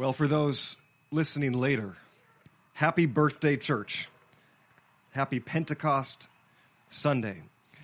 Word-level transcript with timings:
Well, 0.00 0.14
for 0.14 0.26
those 0.26 0.78
listening 1.10 1.52
later, 1.52 1.94
happy 2.72 3.04
birthday, 3.04 3.58
church. 3.58 4.08
Happy 5.10 5.40
Pentecost 5.40 6.26
Sunday. 6.88 7.42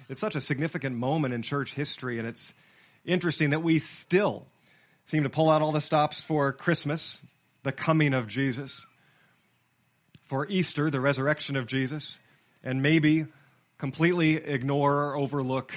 It's 0.09 0.19
such 0.19 0.35
a 0.35 0.41
significant 0.41 0.97
moment 0.97 1.35
in 1.35 1.43
church 1.43 1.75
history, 1.75 2.19
and 2.19 2.27
it's 2.27 2.55
interesting 3.05 3.51
that 3.51 3.63
we 3.63 3.79
still 3.79 4.47
seem 5.05 5.25
to 5.25 5.29
pull 5.29 5.51
out 5.51 5.61
all 5.61 5.73
the 5.73 5.83
stops 5.83 6.23
for 6.23 6.55
Christmas, 6.55 7.23
the 7.65 7.73
coming 7.73 8.15
of 8.15 8.29
Jesus, 8.29 8.87
for 10.25 10.47
Easter, 10.49 10.89
the 10.89 11.03
resurrection 11.03 11.55
of 11.55 11.67
Jesus, 11.67 12.19
and 12.65 12.81
maybe 12.81 13.27
completely 13.77 14.37
ignore 14.37 15.09
or 15.09 15.17
overlook 15.19 15.71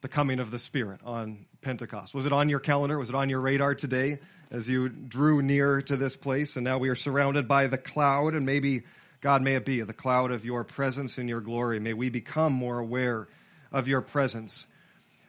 the 0.00 0.08
coming 0.08 0.38
of 0.38 0.52
the 0.52 0.60
Spirit 0.60 1.00
on 1.04 1.46
Pentecost. 1.68 2.14
Was 2.14 2.24
it 2.24 2.32
on 2.32 2.48
your 2.48 2.60
calendar? 2.60 2.96
Was 2.96 3.10
it 3.10 3.14
on 3.14 3.28
your 3.28 3.42
radar 3.42 3.74
today 3.74 4.20
as 4.50 4.66
you 4.70 4.88
drew 4.88 5.42
near 5.42 5.82
to 5.82 5.98
this 5.98 6.16
place? 6.16 6.56
And 6.56 6.64
now 6.64 6.78
we 6.78 6.88
are 6.88 6.94
surrounded 6.94 7.46
by 7.46 7.66
the 7.66 7.76
cloud, 7.76 8.32
and 8.32 8.46
maybe, 8.46 8.84
God, 9.20 9.42
may 9.42 9.54
it 9.54 9.66
be 9.66 9.82
the 9.82 9.92
cloud 9.92 10.30
of 10.30 10.46
your 10.46 10.64
presence 10.64 11.18
and 11.18 11.28
your 11.28 11.42
glory. 11.42 11.78
May 11.78 11.92
we 11.92 12.08
become 12.08 12.54
more 12.54 12.78
aware 12.78 13.28
of 13.70 13.86
your 13.86 14.00
presence. 14.00 14.66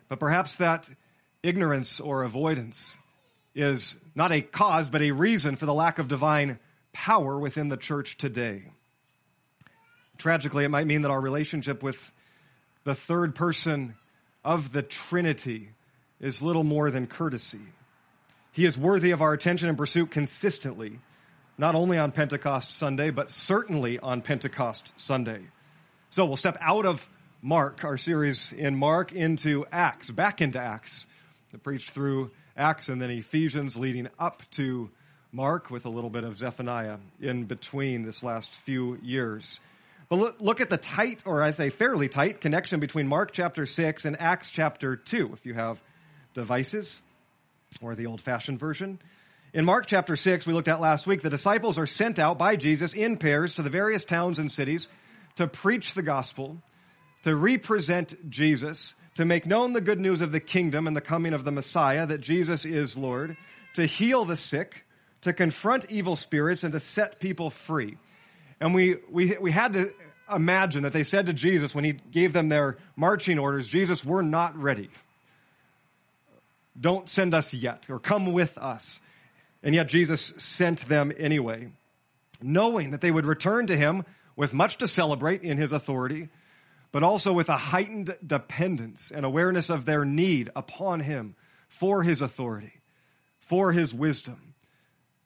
But 0.08 0.22
perhaps 0.22 0.56
that 0.56 0.90
ignorance 1.44 2.00
or 2.00 2.24
avoidance 2.24 2.96
is 3.54 3.98
not 4.16 4.32
a 4.32 4.42
cause, 4.42 4.90
but 4.90 5.02
a 5.02 5.12
reason 5.12 5.58
for 5.58 5.66
the 5.66 5.74
lack 5.74 6.00
of 6.00 6.08
divine 6.08 6.58
power 6.94 7.38
within 7.38 7.68
the 7.68 7.76
church 7.76 8.18
today. 8.18 8.72
Tragically, 10.18 10.64
it 10.64 10.70
might 10.70 10.88
mean 10.88 11.02
that 11.02 11.12
our 11.12 11.20
relationship 11.20 11.84
with 11.84 12.14
the 12.86 12.96
third 12.96 13.36
person 13.36 13.96
of 14.46 14.72
the 14.72 14.84
Trinity 14.84 15.72
is 16.20 16.42
little 16.42 16.64
more 16.64 16.92
than 16.92 17.08
courtesy. 17.08 17.62
He 18.52 18.66
is 18.66 18.78
worthy 18.78 19.12
of 19.12 19.22
our 19.22 19.34
attention 19.34 19.70
and 19.70 19.78
pursuit 19.78 20.12
consistently, 20.12 21.00
not 21.58 21.76
only 21.76 21.98
on 21.98 22.12
Pentecost 22.12 22.76
Sunday, 22.76 23.10
but 23.10 23.30
certainly 23.30 24.00
on 24.00 24.22
Pentecost 24.22 25.00
Sunday. 25.00 25.42
So 26.10 26.26
we'll 26.26 26.38
step 26.38 26.58
out 26.60 26.86
of 26.86 27.08
Mark, 27.42 27.84
our 27.84 27.98
series 27.98 28.52
in 28.52 28.76
Mark, 28.76 29.14
into 29.14 29.66
Acts, 29.72 30.12
back 30.12 30.42
into 30.42 30.60
Acts. 30.60 31.06
Preached 31.64 31.92
through 31.92 32.32
Acts 32.56 32.90
and 32.90 33.02
then 33.02 33.10
Ephesians 33.10 33.76
leading 33.76 34.08
up 34.20 34.44
to 34.52 34.92
Mark 35.32 35.72
with 35.72 35.86
a 35.86 35.90
little 35.90 36.10
bit 36.10 36.24
of 36.24 36.38
Zephaniah 36.38 36.98
in 37.20 37.46
between 37.46 38.04
this 38.04 38.22
last 38.22 38.52
few 38.54 39.00
years. 39.02 39.60
But 40.10 40.42
look 40.42 40.60
at 40.60 40.70
the 40.70 40.78
tight, 40.78 41.24
or 41.26 41.42
I 41.42 41.52
say 41.52 41.70
fairly 41.70 42.10
tight, 42.10 42.42
connection 42.42 42.80
between 42.80 43.08
Mark 43.08 43.32
chapter 43.32 43.66
6 43.66 44.06
and 44.06 44.20
Acts 44.20 44.52
chapter 44.52 44.96
2, 44.96 45.32
if 45.34 45.46
you 45.46 45.54
have 45.54 45.82
devices 46.34 47.02
or 47.82 47.96
the 47.96 48.06
old 48.06 48.22
fashioned 48.22 48.60
version. 48.60 49.00
In 49.54 49.66
Mark 49.66 49.88
chapter 49.88 50.16
6, 50.16 50.46
we 50.46 50.54
looked 50.54 50.68
at 50.68 50.80
last 50.80 51.08
week, 51.08 51.22
the 51.22 51.30
disciples 51.30 51.78
are 51.78 51.88
sent 51.88 52.20
out 52.20 52.38
by 52.38 52.56
Jesus 52.56 52.94
in 52.94 53.18
pairs 53.18 53.56
to 53.56 53.64
the 53.64 53.70
various 53.70 54.06
towns 54.06 54.38
and 54.38 54.52
cities 54.52 54.88
to 55.38 55.48
preach 55.48 55.96
the 55.96 56.04
gospel, 56.04 56.58
to 57.24 57.36
represent 57.36 58.30
Jesus, 58.30 58.94
to 59.16 59.26
make 59.26 59.46
known 59.46 59.74
the 59.74 59.82
good 59.82 60.00
news 60.00 60.22
of 60.22 60.32
the 60.32 60.40
kingdom 60.40 60.86
and 60.86 60.96
the 60.96 61.02
coming 61.02 61.34
of 61.34 61.46
the 61.46 61.52
Messiah, 61.52 62.06
that 62.06 62.22
Jesus 62.22 62.64
is 62.64 62.96
Lord, 62.96 63.36
to 63.76 63.86
heal 63.86 64.24
the 64.24 64.38
sick, 64.38 64.86
to 65.22 65.34
confront 65.34 65.90
evil 65.90 66.16
spirits, 66.16 66.64
and 66.64 66.74
to 66.74 66.80
set 66.80 67.20
people 67.20 67.50
free. 67.50 67.98
And 68.60 68.76
we, 68.76 68.98
we, 69.10 69.36
we 69.40 69.52
had 69.52 69.74
to 69.74 69.92
imagine 70.34 70.84
that 70.84 70.94
they 70.94 71.04
said 71.04 71.26
to 71.26 71.34
Jesus 71.34 71.74
when 71.74 71.84
he 71.84 71.94
gave 71.94 72.34
them 72.34 72.50
their 72.50 72.78
marching 72.96 73.40
orders, 73.40 73.68
Jesus, 73.68 74.06
we're 74.06 74.22
not 74.22 74.56
ready. 74.56 74.90
Don't 76.80 77.08
send 77.08 77.34
us 77.34 77.54
yet, 77.54 77.86
or 77.90 78.00
come 78.00 78.32
with 78.34 78.58
us. 78.58 79.00
And 79.64 79.76
yet 79.76 79.88
Jesus 79.88 80.22
sent 80.38 80.82
them 80.82 81.12
anyway, 81.18 81.70
knowing 82.42 82.92
that 82.92 83.02
they 83.02 83.12
would 83.12 83.26
return 83.26 83.68
to 83.68 83.76
him 83.76 84.06
with 84.36 84.54
much 84.54 84.78
to 84.78 84.88
celebrate 84.88 85.42
in 85.42 85.58
his 85.58 85.72
authority, 85.72 86.30
but 86.92 87.04
also 87.04 87.34
with 87.34 87.50
a 87.50 87.58
heightened 87.58 88.16
dependence 88.26 89.12
and 89.12 89.26
awareness 89.26 89.70
of 89.70 89.86
their 89.86 90.06
need 90.06 90.50
upon 90.56 91.02
him 91.02 91.36
for 91.68 92.04
his 92.04 92.22
authority, 92.22 92.82
for 93.40 93.74
his 93.74 93.94
wisdom, 93.94 94.56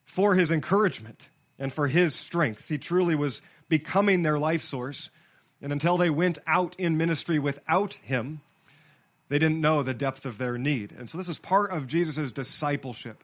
for 0.03 0.35
his 0.35 0.51
encouragement, 0.51 1.29
and 1.59 1.71
for 1.71 1.87
his 1.87 2.15
strength. 2.15 2.67
He 2.67 2.77
truly 2.77 3.15
was 3.15 3.41
becoming 3.69 4.23
their 4.23 4.39
life 4.39 4.63
source. 4.63 5.09
And 5.61 5.71
until 5.71 5.97
they 5.97 6.09
went 6.09 6.39
out 6.45 6.75
in 6.77 6.97
ministry 6.97 7.39
without 7.39 7.93
him, 7.93 8.41
they 9.33 9.39
didn't 9.39 9.61
know 9.61 9.81
the 9.81 9.95
depth 9.95 10.27
of 10.27 10.37
their 10.37 10.59
need. 10.59 10.91
And 10.91 11.09
so 11.09 11.17
this 11.17 11.27
is 11.27 11.39
part 11.39 11.71
of 11.71 11.87
Jesus' 11.87 12.31
discipleship. 12.31 13.23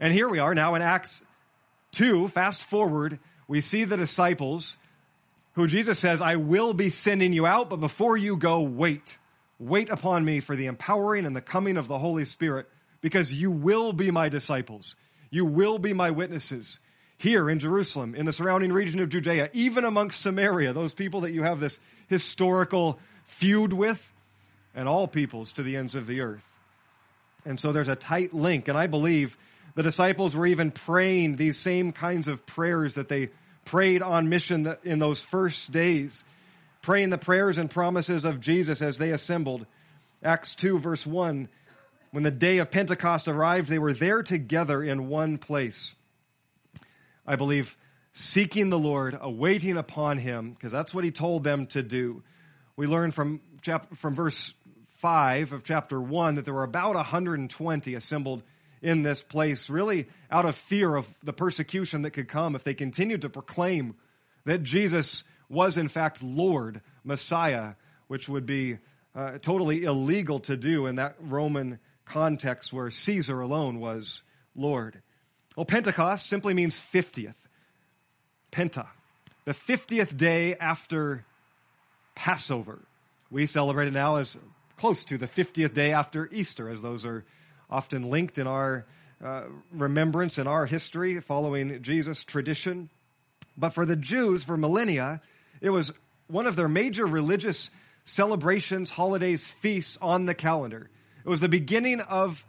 And 0.00 0.12
here 0.12 0.28
we 0.28 0.40
are 0.40 0.52
now 0.52 0.74
in 0.74 0.82
Acts 0.82 1.22
2, 1.92 2.26
fast 2.26 2.64
forward, 2.64 3.20
we 3.46 3.60
see 3.60 3.84
the 3.84 3.96
disciples 3.96 4.76
who 5.52 5.68
Jesus 5.68 6.00
says, 6.00 6.20
I 6.20 6.34
will 6.34 6.74
be 6.74 6.90
sending 6.90 7.32
you 7.32 7.46
out, 7.46 7.70
but 7.70 7.78
before 7.78 8.16
you 8.16 8.36
go, 8.36 8.62
wait. 8.62 9.16
Wait 9.60 9.90
upon 9.90 10.24
me 10.24 10.40
for 10.40 10.56
the 10.56 10.66
empowering 10.66 11.24
and 11.24 11.36
the 11.36 11.40
coming 11.40 11.76
of 11.76 11.86
the 11.86 12.00
Holy 12.00 12.24
Spirit, 12.24 12.68
because 13.00 13.32
you 13.32 13.52
will 13.52 13.92
be 13.92 14.10
my 14.10 14.28
disciples. 14.28 14.96
You 15.30 15.44
will 15.44 15.78
be 15.78 15.92
my 15.92 16.10
witnesses 16.10 16.80
here 17.16 17.48
in 17.48 17.60
Jerusalem, 17.60 18.16
in 18.16 18.26
the 18.26 18.32
surrounding 18.32 18.72
region 18.72 18.98
of 18.98 19.08
Judea, 19.08 19.50
even 19.52 19.84
amongst 19.84 20.20
Samaria, 20.20 20.72
those 20.72 20.94
people 20.94 21.20
that 21.20 21.30
you 21.30 21.44
have 21.44 21.60
this 21.60 21.78
historical 22.08 22.98
feud 23.24 23.72
with, 23.72 24.12
and 24.78 24.88
all 24.88 25.08
peoples 25.08 25.52
to 25.54 25.64
the 25.64 25.76
ends 25.76 25.96
of 25.96 26.06
the 26.06 26.20
earth. 26.20 26.56
And 27.44 27.58
so 27.58 27.72
there's 27.72 27.88
a 27.88 27.96
tight 27.96 28.32
link, 28.32 28.68
and 28.68 28.78
I 28.78 28.86
believe 28.86 29.36
the 29.74 29.82
disciples 29.82 30.36
were 30.36 30.46
even 30.46 30.70
praying 30.70 31.34
these 31.34 31.58
same 31.58 31.90
kinds 31.90 32.28
of 32.28 32.46
prayers 32.46 32.94
that 32.94 33.08
they 33.08 33.30
prayed 33.64 34.02
on 34.02 34.28
mission 34.28 34.72
in 34.84 35.00
those 35.00 35.20
first 35.20 35.72
days, 35.72 36.24
praying 36.80 37.10
the 37.10 37.18
prayers 37.18 37.58
and 37.58 37.68
promises 37.68 38.24
of 38.24 38.38
Jesus 38.40 38.80
as 38.80 38.98
they 38.98 39.10
assembled. 39.10 39.66
Acts 40.22 40.54
2, 40.54 40.78
verse 40.78 41.04
1 41.04 41.48
when 42.10 42.22
the 42.22 42.30
day 42.30 42.58
of 42.58 42.70
Pentecost 42.70 43.28
arrived, 43.28 43.68
they 43.68 43.78
were 43.78 43.92
there 43.92 44.22
together 44.22 44.82
in 44.82 45.08
one 45.08 45.38
place. 45.38 45.94
I 47.26 47.36
believe, 47.36 47.76
seeking 48.14 48.70
the 48.70 48.78
Lord, 48.78 49.18
awaiting 49.20 49.76
upon 49.76 50.16
him, 50.16 50.52
because 50.52 50.72
that's 50.72 50.94
what 50.94 51.04
he 51.04 51.10
told 51.10 51.44
them 51.44 51.66
to 51.66 51.82
do. 51.82 52.22
We 52.76 52.86
learn 52.86 53.10
from, 53.10 53.40
chap- 53.60 53.94
from 53.96 54.14
verse 54.14 54.54
5 54.98 55.52
of 55.52 55.62
chapter 55.62 56.00
1 56.00 56.34
that 56.34 56.44
there 56.44 56.54
were 56.54 56.64
about 56.64 56.96
120 56.96 57.94
assembled 57.94 58.42
in 58.82 59.02
this 59.02 59.22
place, 59.22 59.70
really 59.70 60.08
out 60.28 60.44
of 60.44 60.56
fear 60.56 60.96
of 60.96 61.08
the 61.22 61.32
persecution 61.32 62.02
that 62.02 62.10
could 62.10 62.26
come 62.26 62.56
if 62.56 62.64
they 62.64 62.74
continued 62.74 63.22
to 63.22 63.28
proclaim 63.28 63.94
that 64.44 64.64
Jesus 64.64 65.22
was, 65.48 65.76
in 65.76 65.86
fact, 65.86 66.20
Lord, 66.20 66.80
Messiah, 67.04 67.74
which 68.08 68.28
would 68.28 68.44
be 68.44 68.78
uh, 69.14 69.38
totally 69.38 69.84
illegal 69.84 70.40
to 70.40 70.56
do 70.56 70.86
in 70.86 70.96
that 70.96 71.14
Roman 71.20 71.78
context 72.04 72.72
where 72.72 72.90
Caesar 72.90 73.40
alone 73.40 73.78
was 73.78 74.22
Lord. 74.56 75.00
Well, 75.56 75.64
Pentecost 75.64 76.26
simply 76.26 76.54
means 76.54 76.74
50th. 76.74 77.36
Penta. 78.50 78.88
The 79.44 79.52
50th 79.52 80.16
day 80.16 80.56
after 80.56 81.24
Passover. 82.16 82.80
We 83.30 83.46
celebrate 83.46 83.86
it 83.86 83.94
now 83.94 84.16
as 84.16 84.36
close 84.78 85.04
to 85.06 85.18
the 85.18 85.26
50th 85.26 85.74
day 85.74 85.92
after 85.92 86.28
Easter, 86.32 86.70
as 86.70 86.80
those 86.80 87.04
are 87.04 87.24
often 87.68 88.08
linked 88.08 88.38
in 88.38 88.46
our 88.46 88.86
uh, 89.22 89.42
remembrance 89.72 90.38
in 90.38 90.46
our 90.46 90.64
history 90.64 91.20
following 91.20 91.82
Jesus' 91.82 92.24
tradition. 92.24 92.88
But 93.56 93.70
for 93.70 93.84
the 93.84 93.96
Jews, 93.96 94.44
for 94.44 94.56
millennia, 94.56 95.20
it 95.60 95.70
was 95.70 95.92
one 96.28 96.46
of 96.46 96.54
their 96.54 96.68
major 96.68 97.04
religious 97.04 97.70
celebrations, 98.04 98.90
holidays, 98.90 99.50
feasts 99.50 99.98
on 100.00 100.26
the 100.26 100.34
calendar. 100.34 100.88
It 101.24 101.28
was 101.28 101.40
the 101.40 101.48
beginning 101.48 102.00
of 102.00 102.46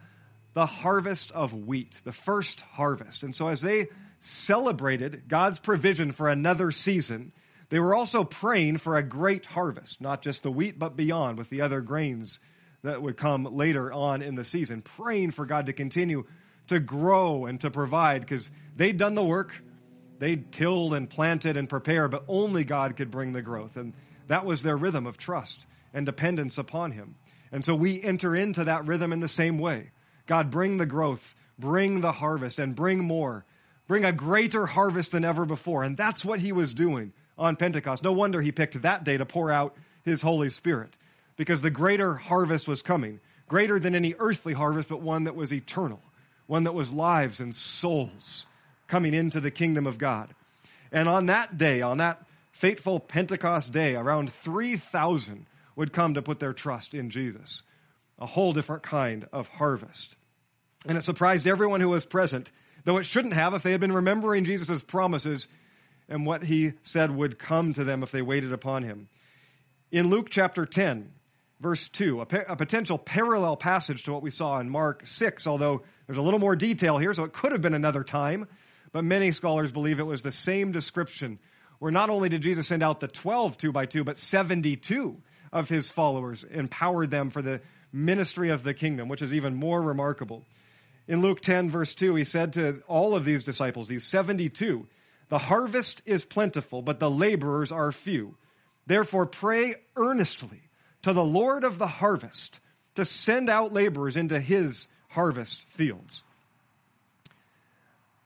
the 0.54 0.66
harvest 0.66 1.32
of 1.32 1.52
wheat, 1.52 2.00
the 2.04 2.12
first 2.12 2.60
harvest. 2.60 3.24
And 3.24 3.34
so 3.34 3.48
as 3.48 3.60
they 3.60 3.88
celebrated 4.20 5.24
God's 5.26 5.58
provision 5.58 6.12
for 6.12 6.28
another 6.28 6.70
season, 6.70 7.32
they 7.70 7.78
were 7.78 7.94
also 7.94 8.24
praying 8.24 8.78
for 8.78 8.96
a 8.96 9.02
great 9.02 9.46
harvest, 9.46 10.00
not 10.00 10.22
just 10.22 10.42
the 10.42 10.50
wheat, 10.50 10.78
but 10.78 10.96
beyond 10.96 11.38
with 11.38 11.50
the 11.50 11.62
other 11.62 11.80
grains 11.80 12.40
that 12.82 13.00
would 13.00 13.16
come 13.16 13.44
later 13.44 13.92
on 13.92 14.22
in 14.22 14.34
the 14.34 14.44
season, 14.44 14.82
praying 14.82 15.30
for 15.30 15.46
God 15.46 15.66
to 15.66 15.72
continue 15.72 16.24
to 16.66 16.80
grow 16.80 17.46
and 17.46 17.60
to 17.60 17.70
provide 17.70 18.22
because 18.22 18.50
they'd 18.76 18.98
done 18.98 19.14
the 19.14 19.24
work. 19.24 19.62
They'd 20.18 20.52
tilled 20.52 20.94
and 20.94 21.08
planted 21.08 21.56
and 21.56 21.68
prepared, 21.68 22.10
but 22.10 22.24
only 22.28 22.64
God 22.64 22.96
could 22.96 23.10
bring 23.10 23.32
the 23.32 23.40
growth. 23.40 23.76
And 23.76 23.94
that 24.26 24.44
was 24.44 24.62
their 24.62 24.76
rhythm 24.76 25.06
of 25.06 25.16
trust 25.16 25.66
and 25.94 26.04
dependence 26.04 26.58
upon 26.58 26.92
Him. 26.92 27.14
And 27.52 27.64
so 27.64 27.74
we 27.74 28.02
enter 28.02 28.34
into 28.34 28.64
that 28.64 28.86
rhythm 28.86 29.12
in 29.12 29.20
the 29.20 29.28
same 29.28 29.58
way. 29.58 29.92
God, 30.26 30.50
bring 30.50 30.76
the 30.76 30.86
growth, 30.86 31.34
bring 31.58 32.00
the 32.00 32.12
harvest, 32.12 32.58
and 32.58 32.74
bring 32.74 32.98
more. 32.98 33.44
Bring 33.86 34.04
a 34.04 34.12
greater 34.12 34.66
harvest 34.66 35.12
than 35.12 35.24
ever 35.24 35.44
before. 35.44 35.82
And 35.82 35.96
that's 35.96 36.24
what 36.24 36.40
he 36.40 36.52
was 36.52 36.74
doing 36.74 37.12
on 37.40 37.56
Pentecost. 37.56 38.04
No 38.04 38.12
wonder 38.12 38.40
he 38.40 38.52
picked 38.52 38.80
that 38.82 39.02
day 39.02 39.16
to 39.16 39.26
pour 39.26 39.50
out 39.50 39.74
his 40.04 40.22
Holy 40.22 40.50
Spirit, 40.50 40.96
because 41.36 41.62
the 41.62 41.70
greater 41.70 42.14
harvest 42.14 42.68
was 42.68 42.82
coming, 42.82 43.18
greater 43.48 43.80
than 43.80 43.94
any 43.94 44.14
earthly 44.18 44.52
harvest, 44.52 44.88
but 44.88 45.00
one 45.00 45.24
that 45.24 45.34
was 45.34 45.52
eternal, 45.52 46.00
one 46.46 46.64
that 46.64 46.74
was 46.74 46.92
lives 46.92 47.40
and 47.40 47.54
souls 47.54 48.46
coming 48.86 49.14
into 49.14 49.40
the 49.40 49.50
kingdom 49.50 49.86
of 49.86 49.98
God. 49.98 50.34
And 50.92 51.08
on 51.08 51.26
that 51.26 51.58
day, 51.58 51.82
on 51.82 51.98
that 51.98 52.24
fateful 52.52 53.00
Pentecost 53.00 53.72
day, 53.72 53.94
around 53.94 54.32
3,000 54.32 55.46
would 55.76 55.92
come 55.92 56.14
to 56.14 56.22
put 56.22 56.40
their 56.40 56.52
trust 56.52 56.94
in 56.94 57.08
Jesus. 57.10 57.62
A 58.18 58.26
whole 58.26 58.52
different 58.52 58.82
kind 58.82 59.26
of 59.32 59.48
harvest. 59.48 60.16
And 60.86 60.98
it 60.98 61.04
surprised 61.04 61.46
everyone 61.46 61.80
who 61.80 61.88
was 61.88 62.04
present, 62.04 62.50
though 62.84 62.98
it 62.98 63.04
shouldn't 63.04 63.34
have 63.34 63.54
if 63.54 63.62
they 63.62 63.72
had 63.72 63.80
been 63.80 63.92
remembering 63.92 64.44
Jesus' 64.44 64.82
promises 64.82 65.48
and 66.10 66.26
what 66.26 66.42
he 66.42 66.72
said 66.82 67.10
would 67.12 67.38
come 67.38 67.72
to 67.72 67.84
them 67.84 68.02
if 68.02 68.10
they 68.10 68.20
waited 68.20 68.52
upon 68.52 68.82
him. 68.82 69.08
In 69.92 70.10
Luke 70.10 70.28
chapter 70.28 70.66
10, 70.66 71.12
verse 71.60 71.88
2, 71.88 72.20
a, 72.20 72.26
a, 72.48 72.56
potential 72.56 72.98
parallel 72.98 73.56
passage 73.56 74.02
to 74.04 74.12
what 74.12 74.22
we 74.22 74.30
saw 74.30 74.58
in 74.58 74.68
Mark 74.68 75.06
6, 75.06 75.46
although 75.46 75.82
there's 76.06 76.18
a 76.18 76.22
little 76.22 76.40
more 76.40 76.56
detail 76.56 76.98
here, 76.98 77.14
so 77.14 77.24
it 77.24 77.32
could 77.32 77.52
have 77.52 77.62
been 77.62 77.74
another 77.74 78.02
time, 78.02 78.46
but 78.92 79.04
many 79.04 79.30
scholars 79.30 79.70
believe 79.70 80.00
it 80.00 80.06
was 80.06 80.22
the 80.22 80.32
same 80.32 80.72
description, 80.72 81.38
where 81.78 81.92
not 81.92 82.10
only 82.10 82.28
did 82.28 82.42
Jesus 82.42 82.66
send 82.66 82.82
out 82.82 83.00
the 83.00 83.08
12 83.08 83.56
two 83.56 83.72
by 83.72 83.86
two, 83.86 84.04
but 84.04 84.18
72 84.18 85.22
of 85.52 85.68
his 85.68 85.90
followers, 85.90 86.44
empowered 86.44 87.10
them 87.10 87.30
for 87.30 87.40
the 87.40 87.60
ministry 87.92 88.50
of 88.50 88.62
the 88.62 88.74
kingdom, 88.74 89.08
which 89.08 89.22
is 89.22 89.32
even 89.32 89.54
more 89.54 89.80
remarkable. 89.80 90.44
In 91.08 91.22
Luke 91.22 91.40
10, 91.40 91.70
verse 91.70 91.94
2, 91.94 92.14
he 92.14 92.24
said 92.24 92.52
to 92.52 92.82
all 92.86 93.16
of 93.16 93.24
these 93.24 93.42
disciples, 93.42 93.88
these 93.88 94.06
72, 94.06 94.86
the 95.30 95.38
harvest 95.38 96.02
is 96.04 96.24
plentiful, 96.24 96.82
but 96.82 97.00
the 97.00 97.10
laborers 97.10 97.72
are 97.72 97.90
few. 97.92 98.36
Therefore, 98.86 99.26
pray 99.26 99.76
earnestly 99.96 100.60
to 101.02 101.12
the 101.12 101.24
Lord 101.24 101.64
of 101.64 101.78
the 101.78 101.86
harvest 101.86 102.60
to 102.96 103.04
send 103.04 103.48
out 103.48 103.72
laborers 103.72 104.16
into 104.16 104.40
his 104.40 104.88
harvest 105.10 105.62
fields. 105.68 106.24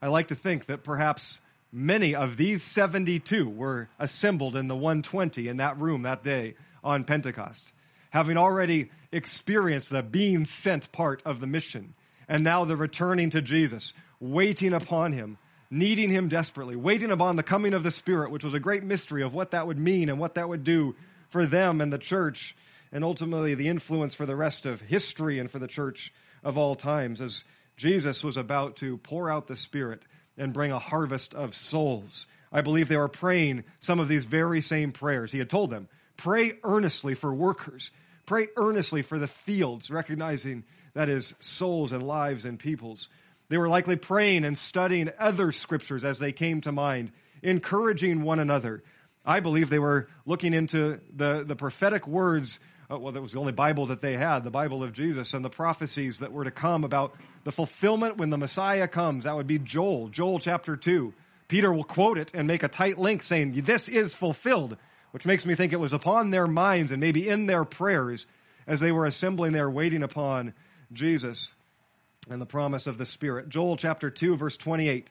I 0.01 0.09
like 0.09 0.29
to 0.29 0.35
think 0.35 0.67
that 0.67 0.83
perhaps 0.83 1.41
many 1.71 2.15
of 2.15 2.39
these 2.39 2.63
72 2.63 3.49
were 3.49 3.89
assembled 3.99 4.57
in 4.57 4.69
the 4.69 4.75
120 4.75 5.47
in 5.47 5.59
that 5.59 5.79
room 5.79 6.03
that 6.03 6.23
day 6.23 6.55
on 6.83 7.05
Pentecost, 7.05 7.73
having 8.11 8.39
already 8.39 8.91
experienced 9.13 9.91
the 9.91 10.03
being 10.03 10.47
sent 10.47 10.91
part 10.91 11.23
of 11.27 11.41
the 11.41 11.47
mission, 11.47 11.95
and 12.29 12.43
now 12.43 12.65
the 12.65 12.77
returning 12.77 13.29
to 13.31 13.43
Jesus, 13.43 13.93
waiting 14.21 14.73
upon 14.73 15.13
him, 15.13 15.37
needing 15.75 16.09
him 16.09 16.29
desperately, 16.29 16.77
waiting 16.77 17.11
upon 17.11 17.35
the 17.35 17.43
coming 17.43 17.75
of 17.75 17.83
the 17.83 17.91
Spirit, 17.91 18.31
which 18.31 18.45
was 18.45 18.55
a 18.55 18.61
great 18.61 18.85
mystery 18.85 19.23
of 19.23 19.35
what 19.35 19.51
that 19.51 19.67
would 19.67 19.79
mean 19.79 20.09
and 20.09 20.21
what 20.21 20.37
that 20.37 20.49
would 20.49 20.63
do 20.63 20.95
for 21.29 21.45
them 21.45 21.81
and 21.81 21.93
the 21.93 21.99
church, 21.99 22.57
and 22.93 23.03
ultimately 23.03 23.55
the 23.55 23.69
influence 23.69 24.15
for 24.15 24.25
the 24.25 24.37
rest 24.37 24.67
of 24.67 24.81
history 24.83 25.41
and 25.41 25.51
for 25.51 25.59
the 25.59 25.67
church 25.67 26.13
of 26.45 26.57
all 26.57 26.77
times, 26.77 27.21
as 27.21 27.43
Jesus 27.77 28.23
was 28.23 28.37
about 28.37 28.77
to 28.77 28.99
pour 28.99 29.29
out 29.29 29.49
the 29.49 29.57
Spirit 29.57 30.03
and 30.39 30.53
bring 30.53 30.71
a 30.71 30.79
harvest 30.79 31.35
of 31.35 31.57
souls. 31.57 32.29
I 32.53 32.61
believe 32.61 32.87
they 32.87 32.97
were 32.97 33.09
praying 33.09 33.65
some 33.81 33.99
of 33.99 34.07
these 34.07 34.27
very 34.27 34.61
same 34.61 34.93
prayers. 34.93 35.33
He 35.33 35.39
had 35.39 35.51
told 35.51 35.71
them, 35.71 35.89
pray 36.17 36.53
earnestly 36.63 37.15
for 37.15 37.35
workers, 37.35 37.91
pray 38.27 38.47
earnestly 38.57 39.03
for 39.03 39.19
the 39.19 39.27
fields, 39.27 39.91
recognizing 39.91 40.63
that 40.93 41.09
is 41.09 41.35
souls 41.41 41.91
and 41.91 42.07
lives 42.07 42.45
and 42.45 42.61
peoples. 42.61 43.09
They 43.49 43.59
were 43.59 43.69
likely 43.69 43.97
praying 43.97 44.45
and 44.45 44.57
studying 44.57 45.11
other 45.19 45.53
scriptures 45.53 46.05
as 46.05 46.19
they 46.19 46.33
came 46.33 46.61
to 46.63 46.73
mind, 46.73 47.13
encouraging 47.43 48.23
one 48.23 48.41
another. 48.41 48.83
I 49.25 49.41
believe 49.41 49.71
they 49.71 49.79
were 49.79 50.09
looking 50.27 50.55
into 50.55 51.01
the, 51.15 51.45
the 51.45 51.57
prophetic 51.57 52.07
words. 52.07 52.59
Uh, 52.91 52.99
well, 52.99 53.13
that 53.13 53.21
was 53.21 53.33
the 53.33 53.41
only 53.41 53.53
Bible 53.53 53.87
that 53.87 54.01
they 54.01 54.17
had, 54.17 54.45
the 54.45 54.51
Bible 54.51 54.83
of 54.83 54.93
Jesus, 54.93 55.35
and 55.35 55.45
the 55.45 55.51
prophecies 55.51 56.19
that 56.19 56.33
were 56.33 56.45
to 56.45 56.51
come 56.51 56.85
about 56.85 57.15
the 57.45 57.53
fulfillment 57.53 58.17
when 58.17 58.31
the 58.31 58.39
Messiah 58.39 58.89
comes. 58.89 59.25
That 59.25 59.37
would 59.37 59.47
be 59.47 59.59
Joel, 59.59 60.09
Joel 60.09 60.39
chapter 60.39 60.77
2. 60.77 61.13
Peter 61.49 61.73
will 61.73 61.85
quote 61.85 62.19
it 62.19 62.31
and 62.35 62.47
make 62.47 62.63
a 62.63 62.69
tight 62.69 62.99
link 62.99 63.23
saying, 63.23 63.53
This 63.63 63.89
is 63.89 64.15
fulfilled, 64.15 64.77
which 65.13 65.27
makes 65.27 65.45
me 65.45 65.55
think 65.55 65.73
it 65.73 65.81
was 65.81 65.93
upon 65.93 66.31
their 66.31 66.47
minds 66.47 66.91
and 66.91 67.01
maybe 67.01 67.29
in 67.29 67.47
their 67.47 67.65
prayers 67.65 68.27
as 68.67 68.81
they 68.81 68.93
were 68.93 69.05
assembling 69.05 69.53
there 69.53 69.69
waiting 69.69 70.03
upon 70.03 70.55
Jesus 70.93 71.53
and 72.29 72.41
the 72.41 72.47
promise 72.47 72.87
of 72.87 72.99
the 72.99 73.07
Spirit. 73.07 73.49
Joel 73.49 73.77
chapter 73.77 74.11
2, 74.11 74.37
verse 74.37 74.57
28. 74.57 75.11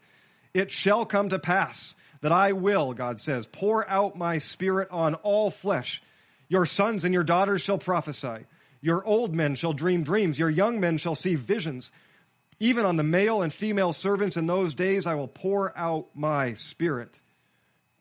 It 0.54 0.72
shall 0.72 1.06
come 1.06 1.30
to 1.30 1.40
pass 1.40 1.96
that 2.22 2.32
I 2.32 2.54
will, 2.54 2.94
God 2.94 3.20
says, 3.20 3.48
pour 3.48 3.88
out 3.90 4.18
my 4.18 4.38
Spirit 4.38 4.90
on 4.92 5.16
all 5.16 5.50
flesh. 5.50 6.02
Your 6.48 6.66
sons 6.66 7.04
and 7.04 7.14
your 7.14 7.24
daughters 7.24 7.62
shall 7.62 7.78
prophesy. 7.78 8.46
Your 8.82 9.06
old 9.06 9.34
men 9.34 9.56
shall 9.56 9.74
dream 9.74 10.04
dreams. 10.04 10.40
Your 10.40 10.50
young 10.50 10.80
men 10.80 10.98
shall 10.98 11.16
see 11.16 11.36
visions. 11.36 11.92
Even 12.60 12.86
on 12.86 12.98
the 12.98 13.04
male 13.04 13.42
and 13.42 13.52
female 13.52 13.94
servants 13.94 14.38
in 14.38 14.48
those 14.48 14.74
days, 14.74 15.08
I 15.08 15.16
will 15.16 15.28
pour 15.28 15.78
out 15.78 16.08
my 16.14 16.54
Spirit. 16.54 17.20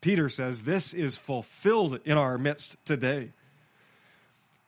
Peter 0.00 0.28
says 0.28 0.62
this 0.62 0.92
is 0.92 1.16
fulfilled 1.16 2.00
in 2.04 2.18
our 2.18 2.36
midst 2.36 2.76
today. 2.84 3.32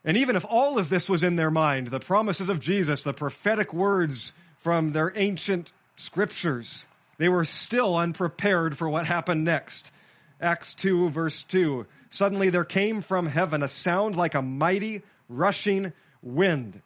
And 0.04 0.16
even 0.18 0.36
if 0.36 0.44
all 0.48 0.78
of 0.78 0.90
this 0.90 1.08
was 1.08 1.22
in 1.22 1.36
their 1.36 1.50
mind, 1.50 1.88
the 1.88 2.00
promises 2.00 2.48
of 2.48 2.60
Jesus, 2.60 3.02
the 3.02 3.14
prophetic 3.14 3.72
words 3.72 4.32
from 4.58 4.92
their 4.92 5.12
ancient 5.16 5.72
scriptures, 5.96 6.84
they 7.16 7.28
were 7.28 7.44
still 7.44 7.96
unprepared 7.96 8.76
for 8.76 8.88
what 8.88 9.06
happened 9.06 9.44
next. 9.44 9.92
Acts 10.40 10.74
2, 10.74 11.08
verse 11.08 11.42
2. 11.44 11.86
Suddenly 12.10 12.50
there 12.50 12.64
came 12.64 13.00
from 13.00 13.26
heaven 13.26 13.62
a 13.62 13.68
sound 13.68 14.14
like 14.14 14.34
a 14.34 14.42
mighty 14.42 15.02
rushing 15.28 15.92
wind. 16.22 16.82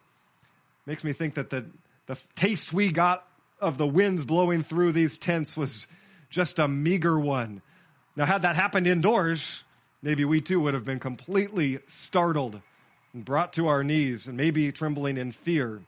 Makes 0.85 1.03
me 1.03 1.11
think 1.11 1.33
that 1.33 1.49
the, 1.49 1.65
the 2.05 2.17
taste 2.35 2.71
we 2.71 2.91
got 2.91 3.27
of 3.59 3.77
the 3.77 3.87
winds 3.87 4.23
blowing 4.23 4.63
through 4.63 4.93
these 4.93 5.17
tents 5.17 5.57
was 5.57 5.87
just 6.29 6.57
a 6.57 6.67
meager 6.67 7.19
one. 7.19 7.61
Now, 8.15 8.25
had 8.25 8.43
that 8.43 8.55
happened 8.55 8.87
indoors, 8.87 9.63
maybe 10.01 10.23
we 10.23 10.39
too 10.39 10.61
would 10.61 10.73
have 10.73 10.85
been 10.85 10.99
completely 10.99 11.79
startled 11.87 12.61
and 13.13 13.25
brought 13.25 13.53
to 13.53 13.67
our 13.67 13.83
knees 13.83 14.27
and 14.27 14.37
maybe 14.37 14.71
trembling 14.71 15.17
in 15.17 15.31
fear. 15.31 15.81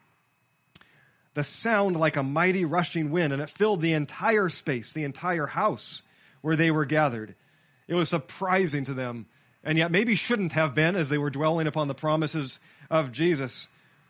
The 1.33 1.43
sound 1.43 1.95
like 1.95 2.17
a 2.17 2.23
mighty 2.23 2.65
rushing 2.65 3.11
wind, 3.11 3.31
and 3.31 3.41
it 3.41 3.49
filled 3.49 3.81
the 3.81 3.93
entire 3.93 4.49
space, 4.49 4.91
the 4.91 5.05
entire 5.05 5.47
house 5.47 6.01
where 6.41 6.55
they 6.55 6.71
were 6.71 6.85
gathered. 6.85 7.35
It 7.87 7.95
was 7.95 8.09
surprising 8.09 8.85
to 8.85 8.93
them, 8.93 9.27
and 9.63 9.77
yet 9.77 9.91
maybe 9.91 10.15
shouldn't 10.15 10.53
have 10.53 10.75
been 10.75 10.95
as 10.95 11.09
they 11.09 11.17
were 11.17 11.29
dwelling 11.29 11.67
upon 11.67 11.87
the 11.87 11.93
promises 11.93 12.59
of 12.89 13.11
Jesus. 13.11 13.67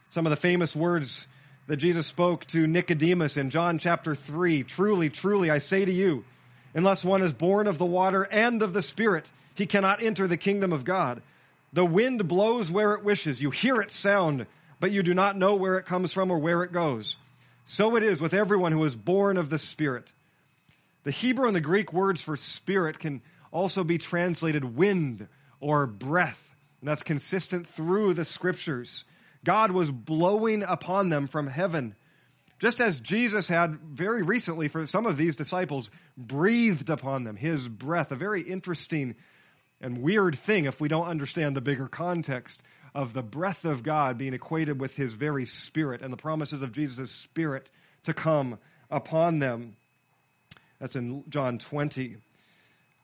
Some 0.10 0.26
of 0.26 0.32
the 0.32 0.36
famous 0.36 0.76
words 0.76 1.28
that 1.68 1.78
Jesus 1.78 2.08
spoke 2.08 2.46
to 2.48 2.68
Nicodemus 2.68 3.38
in 3.38 3.50
John 3.50 3.78
chapter 3.78 4.16
3 4.16 4.64
Truly, 4.64 5.10
truly, 5.10 5.52
I 5.52 5.60
say 5.60 5.86
to 5.86 5.92
you, 5.92 6.26
unless 6.74 7.06
one 7.06 7.22
is 7.22 7.34
born 7.34 7.68
of 7.68 7.78
the 7.78 7.86
water 7.86 8.24
and 8.24 8.62
of 8.62 8.74
the 8.74 8.82
Spirit, 8.82 9.30
he 9.54 9.66
cannot 9.66 10.02
enter 10.02 10.28
the 10.28 10.38
kingdom 10.38 10.74
of 10.74 10.86
God. 10.86 11.22
The 11.74 11.86
wind 11.86 12.28
blows 12.28 12.70
where 12.70 12.94
it 12.94 13.04
wishes. 13.04 13.42
You 13.42 13.50
hear 13.50 13.82
its 13.82 13.96
sound, 13.96 14.46
but 14.80 14.92
you 14.92 15.04
do 15.04 15.14
not 15.14 15.38
know 15.38 15.56
where 15.56 15.78
it 15.78 15.86
comes 15.86 16.12
from 16.12 16.32
or 16.32 16.38
where 16.38 16.64
it 16.64 16.72
goes. 16.72 17.18
So 17.66 17.96
it 17.96 18.04
is 18.04 18.20
with 18.20 18.34
everyone 18.34 18.72
who 18.72 18.84
is 18.84 18.96
born 18.96 19.38
of 19.38 19.50
the 19.50 19.58
Spirit. 19.58 20.12
The 21.04 21.12
Hebrew 21.12 21.48
and 21.48 21.56
the 21.56 21.62
Greek 21.62 21.94
words 21.94 22.22
for 22.22 22.36
spirit 22.36 23.00
can 23.00 23.22
also 23.52 23.84
be 23.84 23.98
translated 23.98 24.76
wind 24.76 25.28
or 25.60 25.88
breath. 25.88 26.54
And 26.80 26.88
that's 26.88 27.04
consistent 27.04 27.68
through 27.68 28.14
the 28.14 28.26
scriptures. 28.26 29.06
God 29.44 29.72
was 29.72 29.92
blowing 29.92 30.64
upon 30.64 31.10
them 31.10 31.28
from 31.28 31.48
heaven. 31.48 31.96
Just 32.60 32.80
as 32.80 33.00
Jesus 33.00 33.48
had 33.48 33.80
very 33.80 34.22
recently 34.22 34.68
for 34.68 34.86
some 34.86 35.08
of 35.08 35.18
these 35.18 35.36
disciples 35.36 35.90
breathed 36.16 36.92
upon 36.92 37.24
them 37.24 37.36
his 37.36 37.68
breath, 37.68 38.12
a 38.12 38.16
very 38.16 38.42
interesting 38.42 39.16
and 39.82 40.02
weird 40.02 40.38
thing 40.38 40.66
if 40.66 40.80
we 40.80 40.88
don't 40.88 41.08
understand 41.08 41.56
the 41.56 41.62
bigger 41.62 41.88
context 41.88 42.62
of 42.94 43.14
the 43.14 43.24
breath 43.24 43.66
of 43.66 43.84
God 43.84 44.18
being 44.18 44.34
equated 44.34 44.80
with 44.80 44.96
his 44.96 45.14
very 45.14 45.46
spirit 45.46 46.02
and 46.02 46.12
the 46.12 46.18
promises 46.18 46.62
of 46.62 46.72
Jesus' 46.72 47.12
spirit 47.12 47.70
to 48.04 48.14
come 48.14 48.60
upon 48.90 49.40
them. 49.40 49.76
That's 50.80 50.96
in 50.96 51.24
John 51.30 51.58
20. 51.58 52.18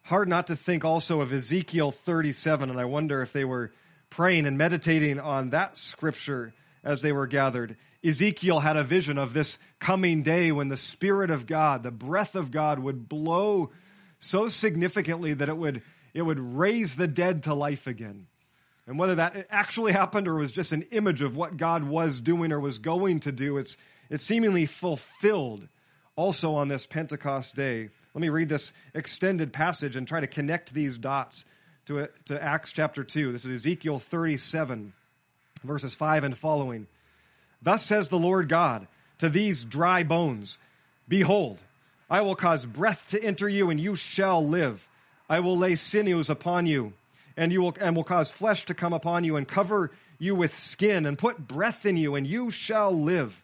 Hard 0.03 0.29
not 0.29 0.48
to 0.48 0.55
think 0.55 0.84
also 0.84 1.22
of 1.22 1.34
Ezekiel 1.34 1.91
37, 1.91 2.69
and 2.69 2.79
I 2.79 2.86
wonder 2.86 3.22
if 3.22 3.34
they 3.34 3.46
were 3.46 3.72
praying 4.10 4.46
and 4.46 4.57
meditating 4.57 5.19
on 5.19 5.51
that 5.51 5.77
scripture 5.77 6.53
as 6.84 7.01
they 7.01 7.12
were 7.12 7.27
gathered. 7.27 7.75
Ezekiel 8.03 8.60
had 8.60 8.77
a 8.77 8.84
vision 8.84 9.17
of 9.17 9.34
this 9.34 9.57
coming 9.79 10.24
day 10.24 10.51
when 10.51 10.69
the 10.69 10.77
Spirit 10.77 11.29
of 11.29 11.46
God, 11.46 11.84
the 11.84 11.91
breath 11.91 12.36
of 12.36 12.51
God, 12.51 12.79
would 12.79 13.10
blow 13.10 13.72
so 14.19 14.48
significantly 14.50 15.34
that 15.34 15.50
it 15.50 15.57
would 15.57 15.81
it 16.17 16.25
would 16.25 16.39
raise 16.39 16.95
the 16.95 17.07
dead 17.07 17.43
to 17.43 17.53
life 17.53 17.86
again. 17.86 18.25
And 18.88 18.97
whether 18.97 19.13
that 19.15 19.45
actually 19.51 19.91
happened 19.91 20.27
or 20.27 20.33
was 20.33 20.51
just 20.51 20.71
an 20.71 20.81
image 20.89 21.21
of 21.21 21.38
what 21.38 21.57
God 21.57 21.83
was 21.83 22.21
doing 22.21 22.51
or 22.51 22.59
was 22.59 22.79
going 22.79 23.19
to 23.19 23.31
do, 23.31 23.59
it's, 23.59 23.77
it's 24.09 24.24
seemingly 24.24 24.65
fulfilled 24.65 25.67
also 26.15 26.55
on 26.55 26.69
this 26.69 26.88
Pentecost 26.88 27.53
day. 27.53 27.89
Let 28.15 28.21
me 28.21 28.29
read 28.29 28.50
this 28.50 28.74
extended 28.95 29.53
passage 29.53 29.95
and 29.95 30.07
try 30.07 30.19
to 30.19 30.25
connect 30.25 30.74
these 30.74 30.97
dots 30.97 31.45
to, 31.86 32.00
it, 32.00 32.13
to 32.25 32.43
Acts 32.43 32.71
chapter 32.71 33.03
2. 33.03 33.31
This 33.33 33.45
is 33.45 33.51
Ezekiel 33.51 34.00
37, 34.00 34.93
verses 35.63 35.93
5 35.93 36.24
and 36.24 36.36
following. 36.36 36.88
Thus 37.62 37.86
says 37.86 38.09
the 38.09 38.17
Lord 38.17 38.50
God 38.50 38.88
to 39.19 39.29
these 39.29 39.63
dry 39.63 40.01
bones, 40.01 40.57
Behold, 41.07 41.59
I 42.09 42.21
will 42.21 42.36
cause 42.36 42.65
breath 42.65 43.12
to 43.12 43.24
enter 43.24 43.47
you, 43.47 43.69
and 43.69 43.79
you 43.79 43.95
shall 43.95 44.43
live. 44.43 44.89
I 45.29 45.39
will 45.39 45.57
lay 45.57 45.75
sinews 45.75 46.29
upon 46.29 46.65
you, 46.65 46.93
and 47.36 47.51
you 47.51 47.62
will 47.62 47.75
and 47.79 47.96
will 47.96 48.03
cause 48.03 48.31
flesh 48.31 48.65
to 48.65 48.74
come 48.74 48.93
upon 48.93 49.24
you, 49.24 49.36
and 49.36 49.48
cover 49.48 49.91
you 50.19 50.36
with 50.36 50.57
skin, 50.57 51.05
and 51.05 51.17
put 51.17 51.48
breath 51.48 51.86
in 51.86 51.98
you, 51.98 52.15
and 52.15 52.25
you 52.25 52.51
shall 52.51 52.91
live, 52.91 53.43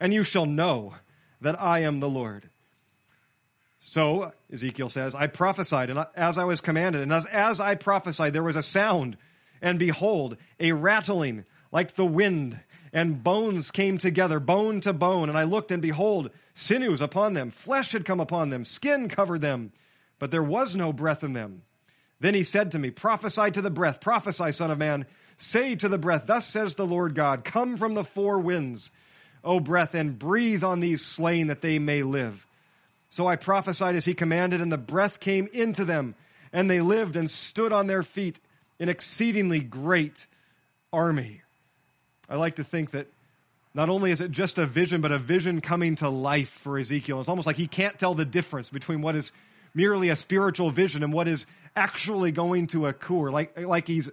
and 0.00 0.14
you 0.14 0.22
shall 0.22 0.46
know 0.46 0.94
that 1.40 1.60
I 1.60 1.80
am 1.80 2.00
the 2.00 2.08
Lord. 2.08 2.48
So, 3.80 4.32
Ezekiel 4.52 4.88
says, 4.88 5.14
I 5.14 5.26
prophesied 5.26 5.90
and 5.90 6.04
as 6.16 6.38
I 6.38 6.44
was 6.44 6.60
commanded, 6.60 7.02
and 7.02 7.12
as, 7.12 7.26
as 7.26 7.60
I 7.60 7.74
prophesied, 7.74 8.32
there 8.32 8.42
was 8.42 8.56
a 8.56 8.62
sound, 8.62 9.16
and 9.60 9.78
behold, 9.78 10.36
a 10.58 10.72
rattling 10.72 11.44
like 11.70 11.94
the 11.94 12.06
wind, 12.06 12.58
and 12.92 13.22
bones 13.22 13.70
came 13.70 13.98
together, 13.98 14.40
bone 14.40 14.80
to 14.82 14.92
bone. 14.92 15.28
And 15.28 15.36
I 15.36 15.42
looked, 15.42 15.70
and 15.70 15.82
behold, 15.82 16.30
sinews 16.54 17.00
upon 17.00 17.34
them, 17.34 17.50
flesh 17.50 17.92
had 17.92 18.04
come 18.04 18.20
upon 18.20 18.50
them, 18.50 18.64
skin 18.64 19.08
covered 19.08 19.40
them, 19.40 19.72
but 20.24 20.30
there 20.30 20.42
was 20.42 20.74
no 20.74 20.90
breath 20.90 21.22
in 21.22 21.34
them. 21.34 21.60
Then 22.18 22.32
he 22.32 22.44
said 22.44 22.72
to 22.72 22.78
me, 22.78 22.90
Prophesy 22.90 23.50
to 23.50 23.60
the 23.60 23.68
breath, 23.68 24.00
prophesy, 24.00 24.52
Son 24.52 24.70
of 24.70 24.78
Man, 24.78 25.04
say 25.36 25.74
to 25.74 25.86
the 25.86 25.98
breath, 25.98 26.26
Thus 26.26 26.46
says 26.46 26.76
the 26.76 26.86
Lord 26.86 27.14
God, 27.14 27.44
Come 27.44 27.76
from 27.76 27.92
the 27.92 28.04
four 28.04 28.38
winds, 28.38 28.90
O 29.44 29.60
breath, 29.60 29.94
and 29.94 30.18
breathe 30.18 30.64
on 30.64 30.80
these 30.80 31.04
slain 31.04 31.48
that 31.48 31.60
they 31.60 31.78
may 31.78 32.00
live. 32.00 32.46
So 33.10 33.26
I 33.26 33.36
prophesied 33.36 33.96
as 33.96 34.06
he 34.06 34.14
commanded, 34.14 34.62
and 34.62 34.72
the 34.72 34.78
breath 34.78 35.20
came 35.20 35.46
into 35.52 35.84
them, 35.84 36.14
and 36.54 36.70
they 36.70 36.80
lived 36.80 37.16
and 37.16 37.30
stood 37.30 37.74
on 37.74 37.86
their 37.86 38.02
feet, 38.02 38.40
an 38.80 38.88
exceedingly 38.88 39.60
great 39.60 40.26
army. 40.90 41.42
I 42.30 42.36
like 42.36 42.56
to 42.56 42.64
think 42.64 42.92
that 42.92 43.08
not 43.74 43.90
only 43.90 44.10
is 44.10 44.22
it 44.22 44.30
just 44.30 44.56
a 44.56 44.64
vision, 44.64 45.02
but 45.02 45.12
a 45.12 45.18
vision 45.18 45.60
coming 45.60 45.96
to 45.96 46.08
life 46.08 46.48
for 46.48 46.78
Ezekiel. 46.78 47.20
It's 47.20 47.28
almost 47.28 47.46
like 47.46 47.58
he 47.58 47.66
can't 47.66 47.98
tell 47.98 48.14
the 48.14 48.24
difference 48.24 48.70
between 48.70 49.02
what 49.02 49.16
is 49.16 49.30
merely 49.74 50.08
a 50.08 50.16
spiritual 50.16 50.70
vision 50.70 51.02
and 51.02 51.12
what 51.12 51.28
is 51.28 51.46
actually 51.76 52.32
going 52.32 52.68
to 52.68 52.86
occur, 52.86 53.30
like, 53.30 53.60
like 53.60 53.86
he's 53.86 54.08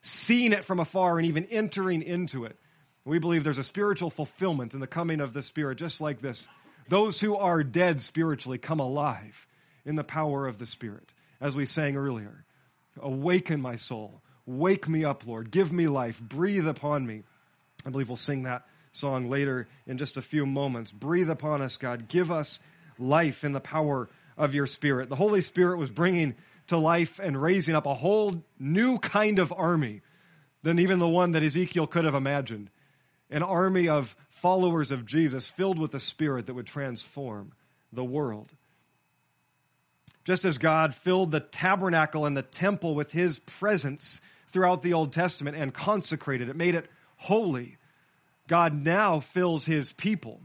seeing 0.00 0.52
it 0.52 0.64
from 0.64 0.80
afar 0.80 1.18
and 1.18 1.26
even 1.26 1.44
entering 1.44 2.02
into 2.02 2.44
it. 2.44 2.56
We 3.04 3.18
believe 3.18 3.44
there's 3.44 3.58
a 3.58 3.64
spiritual 3.64 4.10
fulfillment 4.10 4.74
in 4.74 4.80
the 4.80 4.86
coming 4.86 5.20
of 5.20 5.32
the 5.32 5.42
Spirit, 5.42 5.78
just 5.78 6.00
like 6.00 6.20
this. 6.20 6.48
Those 6.88 7.20
who 7.20 7.36
are 7.36 7.62
dead 7.62 8.00
spiritually 8.00 8.58
come 8.58 8.80
alive 8.80 9.46
in 9.84 9.96
the 9.96 10.04
power 10.04 10.46
of 10.46 10.58
the 10.58 10.66
Spirit, 10.66 11.12
as 11.40 11.56
we 11.56 11.66
sang 11.66 11.96
earlier. 11.96 12.44
Awaken 13.00 13.60
my 13.60 13.76
soul. 13.76 14.22
Wake 14.46 14.88
me 14.88 15.04
up, 15.04 15.26
Lord. 15.26 15.50
Give 15.50 15.72
me 15.72 15.86
life. 15.86 16.20
Breathe 16.20 16.66
upon 16.66 17.06
me. 17.06 17.22
I 17.84 17.90
believe 17.90 18.08
we'll 18.08 18.16
sing 18.16 18.44
that 18.44 18.66
song 18.92 19.28
later 19.28 19.68
in 19.86 19.98
just 19.98 20.16
a 20.16 20.22
few 20.22 20.46
moments. 20.46 20.92
Breathe 20.92 21.30
upon 21.30 21.62
us, 21.62 21.76
God. 21.76 22.08
Give 22.08 22.30
us 22.30 22.60
life 22.98 23.44
in 23.44 23.52
the 23.52 23.60
power 23.60 24.08
of 24.36 24.54
your 24.54 24.66
Spirit. 24.66 25.08
The 25.08 25.16
Holy 25.16 25.40
Spirit 25.40 25.78
was 25.78 25.90
bringing 25.90 26.34
to 26.68 26.76
life 26.76 27.18
and 27.18 27.40
raising 27.40 27.74
up 27.74 27.86
a 27.86 27.94
whole 27.94 28.44
new 28.58 28.98
kind 28.98 29.38
of 29.38 29.52
army 29.56 30.02
than 30.62 30.78
even 30.78 30.98
the 30.98 31.08
one 31.08 31.32
that 31.32 31.42
Ezekiel 31.42 31.86
could 31.86 32.04
have 32.04 32.14
imagined 32.14 32.70
an 33.30 33.42
army 33.42 33.88
of 33.88 34.14
followers 34.28 34.90
of 34.90 35.06
Jesus 35.06 35.50
filled 35.50 35.78
with 35.78 35.92
the 35.92 36.00
Spirit 36.00 36.46
that 36.46 36.54
would 36.54 36.66
transform 36.66 37.52
the 37.92 38.04
world. 38.04 38.50
Just 40.24 40.44
as 40.44 40.58
God 40.58 40.94
filled 40.94 41.30
the 41.30 41.40
tabernacle 41.40 42.26
and 42.26 42.36
the 42.36 42.42
temple 42.42 42.94
with 42.94 43.10
his 43.10 43.38
presence 43.40 44.20
throughout 44.48 44.82
the 44.82 44.92
Old 44.92 45.12
Testament 45.12 45.56
and 45.56 45.74
consecrated 45.74 46.48
it, 46.48 46.56
made 46.56 46.74
it 46.74 46.88
holy, 47.16 47.78
God 48.46 48.74
now 48.74 49.18
fills 49.18 49.64
his 49.64 49.92
people, 49.92 50.40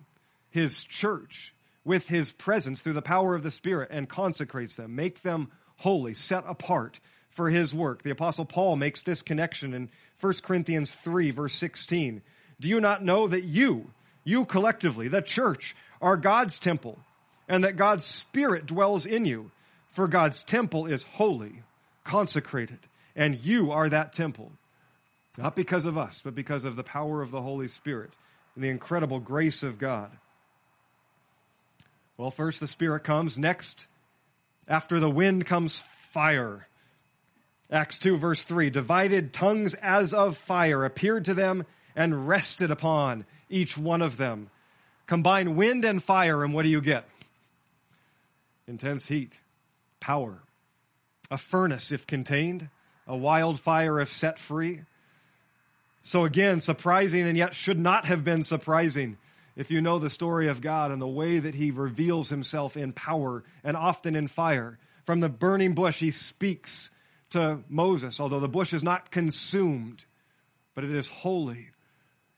his 0.50 0.84
church, 0.84 1.54
with 1.88 2.10
his 2.10 2.34
presence 2.34 2.82
through 2.82 2.94
the 2.94 3.02
power 3.02 3.34
of 3.34 3.44
the 3.44 3.50
Spirit 3.50 3.88
and 3.92 4.10
consecrates 4.10 4.76
them, 4.76 4.96
make 4.96 5.22
them 5.22 5.50
holy, 5.78 6.14
set 6.14 6.44
apart 6.46 7.00
for 7.30 7.50
his 7.50 7.74
work. 7.74 8.04
The 8.04 8.12
Apostle 8.12 8.46
Paul 8.46 8.76
makes 8.76 9.04
this 9.04 9.22
connection 9.22 9.74
in 9.74 9.90
1 10.20 10.34
Corinthians 10.44 10.94
3, 10.94 11.32
verse 11.32 11.54
16. 11.54 12.22
Do 12.60 12.68
you 12.68 12.82
not 12.82 13.04
know 13.04 13.28
that 13.28 13.46
you, 13.46 13.92
you 14.26 14.44
collectively, 14.44 15.08
the 15.08 15.22
church, 15.22 15.76
are 16.02 16.18
God's 16.18 16.60
temple, 16.60 17.00
and 17.48 17.64
that 17.64 17.78
God's 17.78 18.06
Spirit 18.06 18.66
dwells 18.66 19.06
in 19.06 19.24
you? 19.26 19.52
For 19.90 20.10
God's 20.10 20.44
temple 20.44 20.88
is 20.88 21.04
holy, 21.04 21.64
consecrated, 22.04 22.80
and 23.16 23.40
you 23.44 23.72
are 23.72 23.88
that 23.88 24.12
temple. 24.12 24.52
Not 25.38 25.56
because 25.56 25.86
of 25.86 25.98
us, 25.98 26.22
but 26.22 26.36
because 26.36 26.66
of 26.66 26.76
the 26.76 26.84
power 26.84 27.22
of 27.22 27.32
the 27.32 27.42
Holy 27.42 27.70
Spirit 27.70 28.12
and 28.56 28.64
the 28.64 28.70
incredible 28.70 29.20
grace 29.20 29.64
of 29.64 29.80
God. 29.80 30.12
Well, 32.18 32.32
first 32.32 32.60
the 32.60 32.68
Spirit 32.68 33.04
comes. 33.04 33.38
Next, 33.38 33.86
after 34.68 35.00
the 35.00 35.10
wind 35.10 35.46
comes 35.46 35.80
fire. 35.80 36.68
Acts 37.72 38.00
2, 38.00 38.18
verse 38.18 38.44
3 38.44 38.70
divided 38.72 39.34
tongues 39.34 39.76
as 39.76 40.14
of 40.14 40.36
fire 40.36 40.84
appeared 40.84 41.26
to 41.26 41.36
them 41.36 41.66
and 41.96 42.28
rested 42.28 42.72
upon 42.72 43.26
each 43.50 43.78
one 43.78 44.02
of 44.02 44.18
them. 44.18 44.50
Combine 45.06 45.56
wind 45.56 45.86
and 45.86 46.04
fire, 46.04 46.44
and 46.44 46.54
what 46.54 46.64
do 46.64 46.70
you 46.70 46.82
get? 46.82 47.08
Intense 48.68 49.06
heat, 49.06 49.34
power, 50.00 50.40
a 51.30 51.38
furnace 51.38 51.92
if 51.92 52.08
contained, 52.08 52.70
a 53.06 53.16
wildfire 53.16 54.00
if 54.00 54.10
set 54.10 54.40
free. 54.40 54.82
So, 56.02 56.26
again, 56.26 56.62
surprising 56.62 57.28
and 57.28 57.38
yet 57.38 57.54
should 57.54 57.80
not 57.80 58.06
have 58.06 58.24
been 58.24 58.44
surprising 58.44 59.18
if 59.58 59.70
you 59.72 59.82
know 59.82 60.00
the 60.00 60.10
story 60.10 60.48
of 60.48 60.62
God 60.62 60.92
and 60.92 61.02
the 61.02 61.08
way 61.08 61.40
that 61.40 61.56
He 61.56 61.72
reveals 61.72 62.30
Himself 62.30 62.78
in 62.78 62.94
power 62.94 63.44
and 63.66 63.76
often 63.76 64.16
in 64.16 64.28
fire. 64.28 64.80
From 65.04 65.20
the 65.20 65.28
burning 65.28 65.74
bush, 65.74 66.00
He 66.00 66.12
speaks 66.12 66.90
to 67.32 67.60
Moses, 67.68 68.22
although 68.22 68.40
the 68.40 68.48
bush 68.48 68.74
is 68.74 68.84
not 68.84 69.12
consumed, 69.12 70.06
but 70.74 70.86
it 70.86 70.92
is 70.92 71.10
holy 71.10 71.72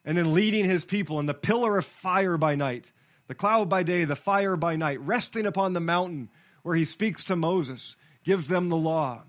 and 0.06 0.18
then 0.18 0.34
leading 0.34 0.66
his 0.66 0.86
people 0.86 1.20
in 1.20 1.26
the 1.26 1.34
pillar 1.34 1.78
of 1.78 1.86
fire 1.86 2.38
by 2.38 2.56
night, 2.56 2.92
the 3.28 3.36
cloud 3.36 3.70
by 3.70 3.84
day, 3.84 4.06
the 4.06 4.16
fire 4.16 4.56
by 4.56 4.76
night, 4.76 5.00
resting 5.02 5.46
upon 5.46 5.74
the 5.74 5.80
mountain 5.80 6.30
where 6.64 6.76
he 6.76 6.86
speaks 6.86 7.26
to 7.26 7.36
Moses, 7.36 7.96
gives 8.24 8.48
them 8.48 8.70
the 8.70 8.76
law, 8.76 9.24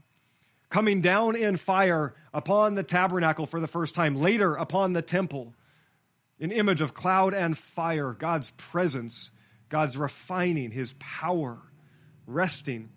coming 0.69 1.01
down 1.01 1.37
in 1.37 1.57
fire 1.57 2.15
upon 2.33 2.75
the 2.75 2.83
tabernacle 2.83 3.47
for 3.47 3.61
the 3.61 3.67
first 3.67 3.95
time, 3.95 4.17
later 4.17 4.55
upon 4.55 4.93
the 4.93 5.03
temple, 5.03 5.55
an 6.41 6.51
image 6.51 6.81
of 6.81 6.95
cloud 6.95 7.35
and 7.35 7.57
fire, 7.57 8.13
God's 8.13 8.51
presence, 8.57 9.31
God's 9.69 9.97
refining, 9.97 10.71
his 10.71 10.95
power, 10.99 11.59
resting. 12.27 12.89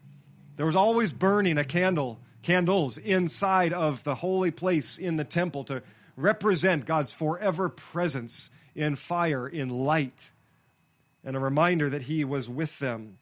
There 0.56 0.66
was 0.66 0.76
always 0.76 1.12
burning 1.12 1.58
a 1.58 1.66
candle, 1.66 2.20
candles 2.42 2.98
inside 2.98 3.74
of 3.74 4.04
the 4.04 4.16
holy 4.16 4.52
place 4.52 4.98
in 4.98 5.18
the 5.18 5.24
temple 5.24 5.66
to 5.66 5.84
represent 6.16 6.86
God's 6.86 7.12
forever 7.12 7.70
presence 7.70 8.50
in 8.76 8.96
fire, 8.96 9.48
in 9.48 9.70
light, 9.70 10.32
and 11.24 11.36
a 11.36 11.40
reminder 11.40 11.90
that 11.90 12.04
He 12.04 12.24
was 12.24 12.50
with 12.50 12.80
them. 12.80 13.18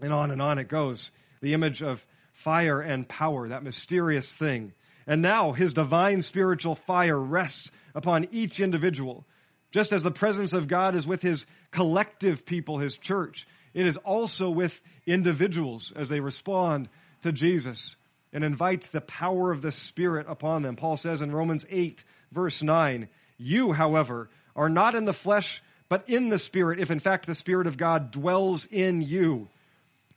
And 0.00 0.12
on 0.12 0.30
and 0.30 0.40
on 0.40 0.58
it 0.58 0.68
goes. 0.68 1.10
The 1.40 1.54
image 1.54 1.82
of 1.82 2.06
fire 2.32 2.80
and 2.80 3.08
power, 3.08 3.48
that 3.48 3.62
mysterious 3.62 4.32
thing. 4.32 4.72
And 5.06 5.22
now 5.22 5.52
His 5.52 5.72
divine 5.72 6.22
spiritual 6.22 6.74
fire 6.74 7.18
rests 7.18 7.70
upon 7.94 8.28
each 8.30 8.60
individual. 8.60 9.26
Just 9.70 9.92
as 9.92 10.02
the 10.02 10.10
presence 10.10 10.52
of 10.52 10.68
God 10.68 10.94
is 10.94 11.06
with 11.06 11.22
His 11.22 11.46
collective 11.70 12.44
people, 12.44 12.78
His 12.78 12.96
church, 12.96 13.46
it 13.72 13.86
is 13.86 13.96
also 13.98 14.50
with 14.50 14.82
individuals 15.06 15.92
as 15.94 16.08
they 16.08 16.20
respond 16.20 16.88
to 17.22 17.32
Jesus 17.32 17.96
and 18.32 18.44
invite 18.44 18.84
the 18.84 19.00
power 19.00 19.50
of 19.50 19.62
the 19.62 19.72
Spirit 19.72 20.26
upon 20.28 20.62
them. 20.62 20.76
Paul 20.76 20.96
says 20.96 21.20
in 21.20 21.32
Romans 21.32 21.66
8, 21.70 22.02
verse 22.32 22.62
9, 22.62 23.08
You, 23.38 23.72
however, 23.72 24.28
are 24.56 24.68
not 24.68 24.94
in 24.94 25.04
the 25.04 25.12
flesh, 25.12 25.62
but 25.88 26.08
in 26.08 26.28
the 26.28 26.38
Spirit, 26.38 26.80
if 26.80 26.90
in 26.90 27.00
fact 27.00 27.26
the 27.26 27.34
Spirit 27.34 27.66
of 27.66 27.76
God 27.76 28.10
dwells 28.10 28.66
in 28.66 29.02
you. 29.02 29.48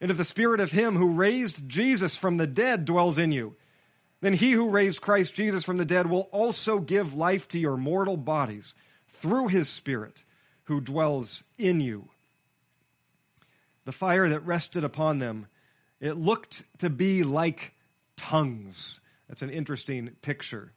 And 0.01 0.11
if 0.11 0.17
the 0.17 0.25
Spirit 0.25 0.59
of 0.59 0.71
Him 0.71 0.95
who 0.95 1.11
raised 1.11 1.67
Jesus 1.69 2.17
from 2.17 2.37
the 2.37 2.47
dead 2.47 2.85
dwells 2.85 3.17
in 3.17 3.31
you, 3.31 3.55
then 4.21 4.33
He 4.33 4.51
who 4.51 4.69
raised 4.69 5.01
Christ 5.01 5.35
Jesus 5.35 5.63
from 5.63 5.77
the 5.77 5.85
dead 5.85 6.07
will 6.07 6.29
also 6.31 6.79
give 6.79 7.15
life 7.15 7.47
to 7.49 7.59
your 7.59 7.77
mortal 7.77 8.17
bodies 8.17 8.73
through 9.13 9.47
His 9.47 9.69
Spirit 9.69 10.23
who 10.65 10.81
dwells 10.81 11.43
in 11.57 11.81
you. 11.81 12.09
The 13.85 13.91
fire 13.91 14.29
that 14.29 14.45
rested 14.45 14.83
upon 14.83 15.19
them, 15.19 15.47
it 15.99 16.17
looked 16.17 16.63
to 16.79 16.89
be 16.89 17.23
like 17.23 17.73
tongues. 18.15 19.01
That's 19.27 19.41
an 19.41 19.49
interesting 19.49 20.09
picture. 20.21 20.71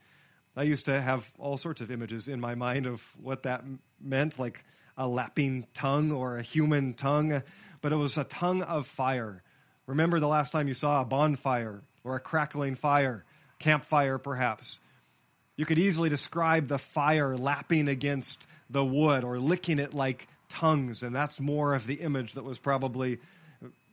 I 0.56 0.62
used 0.62 0.86
to 0.86 1.00
have 1.00 1.30
all 1.38 1.58
sorts 1.58 1.80
of 1.80 1.90
images 1.90 2.28
in 2.28 2.40
my 2.40 2.54
mind 2.54 2.86
of 2.86 3.06
what 3.22 3.42
that 3.42 3.64
meant, 4.00 4.38
like 4.38 4.64
a 4.96 5.06
lapping 5.06 5.66
tongue 5.74 6.10
or 6.10 6.38
a 6.38 6.42
human 6.42 6.94
tongue, 6.94 7.42
but 7.82 7.92
it 7.92 7.96
was 7.96 8.16
a 8.16 8.24
tongue 8.24 8.62
of 8.62 8.86
fire. 8.86 9.42
Remember 9.86 10.18
the 10.18 10.28
last 10.28 10.52
time 10.52 10.66
you 10.66 10.74
saw 10.74 11.02
a 11.02 11.04
bonfire 11.04 11.82
or 12.02 12.16
a 12.16 12.20
crackling 12.20 12.74
fire, 12.74 13.24
campfire 13.58 14.18
perhaps. 14.18 14.80
You 15.56 15.64
could 15.64 15.78
easily 15.78 16.08
describe 16.08 16.68
the 16.68 16.78
fire 16.78 17.36
lapping 17.36 17.88
against 17.88 18.46
the 18.68 18.84
wood 18.84 19.24
or 19.24 19.38
licking 19.38 19.78
it 19.78 19.94
like 19.94 20.28
tongues. 20.48 21.02
And 21.02 21.14
that's 21.14 21.40
more 21.40 21.74
of 21.74 21.86
the 21.86 21.94
image 21.94 22.34
that 22.34 22.44
was 22.44 22.58
probably 22.58 23.18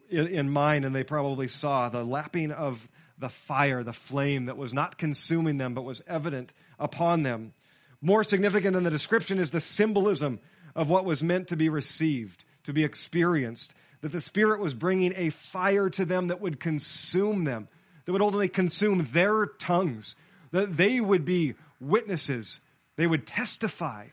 in, 0.09 0.27
in 0.27 0.49
mind, 0.49 0.85
and 0.85 0.93
they 0.93 1.03
probably 1.03 1.47
saw 1.47 1.89
the 1.89 2.03
lapping 2.03 2.51
of 2.51 2.89
the 3.17 3.29
fire, 3.29 3.83
the 3.83 3.93
flame 3.93 4.45
that 4.45 4.57
was 4.57 4.73
not 4.73 4.97
consuming 4.97 5.57
them, 5.57 5.73
but 5.73 5.83
was 5.83 6.01
evident 6.07 6.53
upon 6.79 7.23
them. 7.23 7.53
More 8.01 8.23
significant 8.23 8.73
than 8.73 8.83
the 8.83 8.89
description 8.89 9.39
is 9.39 9.51
the 9.51 9.61
symbolism 9.61 10.39
of 10.75 10.89
what 10.89 11.05
was 11.05 11.23
meant 11.23 11.47
to 11.49 11.55
be 11.55 11.69
received, 11.69 12.43
to 12.65 12.73
be 12.73 12.83
experienced. 12.83 13.73
That 14.01 14.11
the 14.11 14.19
Spirit 14.19 14.59
was 14.59 14.73
bringing 14.73 15.13
a 15.15 15.29
fire 15.29 15.89
to 15.91 16.03
them 16.03 16.27
that 16.27 16.41
would 16.41 16.59
consume 16.59 17.45
them, 17.45 17.69
that 18.03 18.11
would 18.11 18.21
ultimately 18.21 18.49
consume 18.49 19.07
their 19.11 19.45
tongues, 19.45 20.15
that 20.53 20.77
they 20.77 21.01
would 21.01 21.25
be 21.25 21.55
witnesses. 21.81 22.61
They 22.95 23.07
would 23.07 23.27
testify 23.27 24.07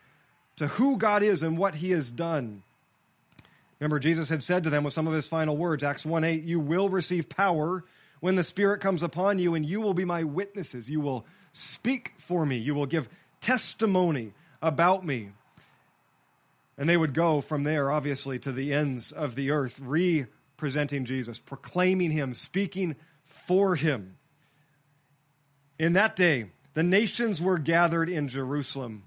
to 0.56 0.66
who 0.66 0.97
God 0.97 1.23
is 1.23 1.44
and 1.44 1.56
what 1.56 1.76
He 1.76 1.92
has 1.92 2.11
done. 2.11 2.64
Remember, 3.78 4.00
Jesus 4.00 4.28
had 4.28 4.42
said 4.42 4.64
to 4.64 4.70
them 4.70 4.82
with 4.82 4.92
some 4.92 5.06
of 5.06 5.14
His 5.14 5.28
final 5.28 5.56
words, 5.56 5.85
Acts 5.85 6.04
1 6.04 6.25
8, 6.25 6.42
you 6.42 6.59
will 6.59 6.88
receive 6.88 7.28
power 7.28 7.85
when 8.18 8.35
the 8.35 8.42
Spirit 8.42 8.80
comes 8.80 9.02
upon 9.02 9.38
you, 9.38 9.54
and 9.54 9.64
you 9.64 9.80
will 9.80 9.94
be 9.94 10.04
my 10.04 10.25
witnesses. 10.25 10.90
You 10.90 11.00
will 11.00 11.25
speak 11.52 12.14
for 12.18 12.44
me. 12.44 12.56
You 12.56 12.75
will 12.75 12.87
give 12.87 13.09
testimony 13.40 14.32
about 14.61 15.04
me. 15.04 15.30
And 16.76 16.88
they 16.88 16.97
would 16.97 17.14
go 17.14 17.42
from 17.42 17.62
there, 17.62 17.92
obviously, 17.92 18.38
to 18.40 18.52
the 18.52 18.73
ends 18.73 19.12
of 19.12 19.35
the 19.35 19.50
earth, 19.50 19.78
representing 19.78 21.04
Jesus, 21.04 21.38
proclaiming 21.38 22.11
him, 22.11 22.32
speaking 22.32 22.97
for 23.25 23.76
him. 23.76 24.16
In 25.80 25.94
that 25.94 26.14
day, 26.14 26.44
the 26.75 26.82
nations 26.82 27.40
were 27.40 27.56
gathered 27.56 28.10
in 28.10 28.28
Jerusalem. 28.28 29.02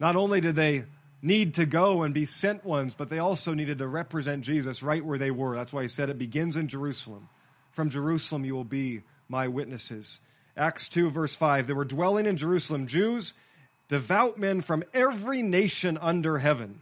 Not 0.00 0.16
only 0.16 0.40
did 0.40 0.56
they 0.56 0.84
need 1.20 1.52
to 1.56 1.66
go 1.66 2.02
and 2.02 2.14
be 2.14 2.24
sent 2.24 2.64
ones, 2.64 2.94
but 2.94 3.10
they 3.10 3.18
also 3.18 3.52
needed 3.52 3.76
to 3.76 3.86
represent 3.86 4.42
Jesus 4.42 4.82
right 4.82 5.04
where 5.04 5.18
they 5.18 5.30
were. 5.30 5.54
That's 5.54 5.70
why 5.70 5.82
he 5.82 5.88
said 5.88 6.08
it 6.08 6.16
begins 6.16 6.56
in 6.56 6.66
Jerusalem. 6.66 7.28
From 7.72 7.90
Jerusalem 7.90 8.46
you 8.46 8.54
will 8.54 8.64
be 8.64 9.02
my 9.28 9.46
witnesses. 9.48 10.18
Acts 10.56 10.88
2, 10.88 11.10
verse 11.10 11.36
5. 11.36 11.66
They 11.66 11.74
were 11.74 11.84
dwelling 11.84 12.24
in 12.24 12.38
Jerusalem, 12.38 12.86
Jews, 12.86 13.34
devout 13.88 14.38
men 14.38 14.62
from 14.62 14.82
every 14.94 15.42
nation 15.42 15.98
under 16.00 16.38
heaven, 16.38 16.80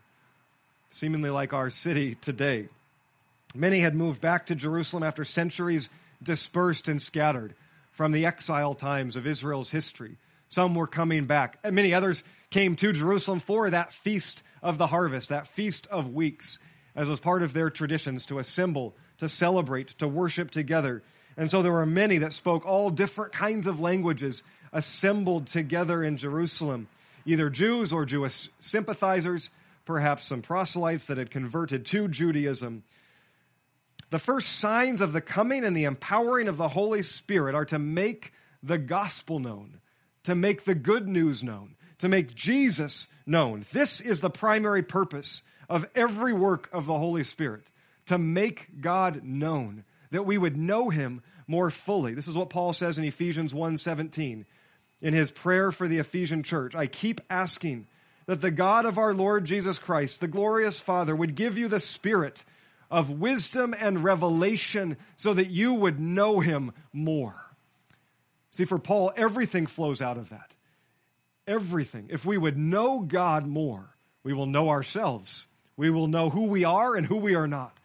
seemingly 0.90 1.30
like 1.30 1.52
our 1.52 1.68
city 1.68 2.14
today. 2.14 2.68
Many 3.56 3.80
had 3.80 3.96
moved 3.96 4.20
back 4.20 4.46
to 4.46 4.54
Jerusalem 4.54 5.02
after 5.02 5.24
centuries 5.24 5.90
dispersed 6.22 6.86
and 6.86 7.02
scattered 7.02 7.56
from 7.92 8.12
the 8.12 8.26
exile 8.26 8.74
times 8.74 9.16
of 9.16 9.26
Israel's 9.26 9.70
history. 9.70 10.16
Some 10.48 10.74
were 10.74 10.86
coming 10.86 11.26
back, 11.26 11.58
and 11.62 11.74
many 11.74 11.94
others 11.94 12.24
came 12.50 12.76
to 12.76 12.92
Jerusalem 12.92 13.40
for 13.40 13.70
that 13.70 13.92
feast 13.92 14.42
of 14.62 14.76
the 14.76 14.88
harvest, 14.88 15.30
that 15.30 15.46
feast 15.46 15.86
of 15.86 16.12
weeks, 16.12 16.58
as 16.94 17.08
was 17.08 17.20
part 17.20 17.42
of 17.42 17.52
their 17.52 17.70
traditions 17.70 18.26
to 18.26 18.38
assemble 18.38 18.94
to 19.18 19.28
celebrate, 19.28 19.96
to 19.98 20.08
worship 20.08 20.50
together. 20.50 21.02
And 21.36 21.50
so 21.50 21.62
there 21.62 21.72
were 21.72 21.86
many 21.86 22.18
that 22.18 22.32
spoke 22.32 22.66
all 22.66 22.90
different 22.90 23.32
kinds 23.32 23.66
of 23.66 23.80
languages 23.80 24.42
assembled 24.72 25.46
together 25.46 26.02
in 26.02 26.16
Jerusalem, 26.16 26.88
either 27.24 27.48
Jews 27.48 27.92
or 27.92 28.04
Jewish 28.04 28.50
sympathizers, 28.58 29.50
perhaps 29.84 30.28
some 30.28 30.42
proselytes 30.42 31.06
that 31.06 31.18
had 31.18 31.30
converted 31.30 31.86
to 31.86 32.08
Judaism. 32.08 32.82
The 34.12 34.18
first 34.18 34.58
signs 34.58 35.00
of 35.00 35.14
the 35.14 35.22
coming 35.22 35.64
and 35.64 35.74
the 35.74 35.84
empowering 35.84 36.46
of 36.46 36.58
the 36.58 36.68
Holy 36.68 37.02
Spirit 37.02 37.54
are 37.54 37.64
to 37.64 37.78
make 37.78 38.34
the 38.62 38.76
gospel 38.76 39.38
known, 39.38 39.80
to 40.24 40.34
make 40.34 40.64
the 40.64 40.74
good 40.74 41.08
news 41.08 41.42
known, 41.42 41.76
to 41.96 42.10
make 42.10 42.34
Jesus 42.34 43.08
known. 43.24 43.64
This 43.72 44.02
is 44.02 44.20
the 44.20 44.28
primary 44.28 44.82
purpose 44.82 45.42
of 45.66 45.88
every 45.94 46.34
work 46.34 46.68
of 46.74 46.84
the 46.84 46.98
Holy 46.98 47.24
Spirit 47.24 47.70
to 48.04 48.18
make 48.18 48.82
God 48.82 49.24
known, 49.24 49.82
that 50.10 50.26
we 50.26 50.36
would 50.36 50.58
know 50.58 50.90
him 50.90 51.22
more 51.46 51.70
fully. 51.70 52.12
This 52.12 52.28
is 52.28 52.36
what 52.36 52.50
Paul 52.50 52.74
says 52.74 52.98
in 52.98 53.04
Ephesians 53.04 53.54
1:17 53.54 54.44
in 55.00 55.14
his 55.14 55.30
prayer 55.30 55.72
for 55.72 55.88
the 55.88 55.96
Ephesian 55.96 56.42
church. 56.42 56.74
I 56.74 56.86
keep 56.86 57.22
asking 57.30 57.86
that 58.26 58.42
the 58.42 58.50
God 58.50 58.84
of 58.84 58.98
our 58.98 59.14
Lord 59.14 59.46
Jesus 59.46 59.78
Christ, 59.78 60.20
the 60.20 60.28
glorious 60.28 60.80
Father, 60.80 61.16
would 61.16 61.34
give 61.34 61.56
you 61.56 61.66
the 61.66 61.80
spirit 61.80 62.44
of 62.92 63.10
wisdom 63.10 63.74
and 63.76 64.04
revelation 64.04 64.98
so 65.16 65.32
that 65.34 65.50
you 65.50 65.74
would 65.74 65.98
know 65.98 66.40
him 66.40 66.72
more. 66.92 67.34
See, 68.52 68.66
for 68.66 68.78
Paul, 68.78 69.12
everything 69.16 69.66
flows 69.66 70.02
out 70.02 70.18
of 70.18 70.28
that. 70.28 70.52
Everything. 71.46 72.08
If 72.10 72.26
we 72.26 72.36
would 72.36 72.58
know 72.58 73.00
God 73.00 73.46
more, 73.46 73.96
we 74.22 74.34
will 74.34 74.46
know 74.46 74.68
ourselves. 74.68 75.48
We 75.76 75.88
will 75.88 76.06
know 76.06 76.28
who 76.28 76.46
we 76.46 76.64
are 76.64 76.94
and 76.94 77.06
who 77.06 77.16
we 77.16 77.34
are 77.34 77.48
not. 77.48 77.76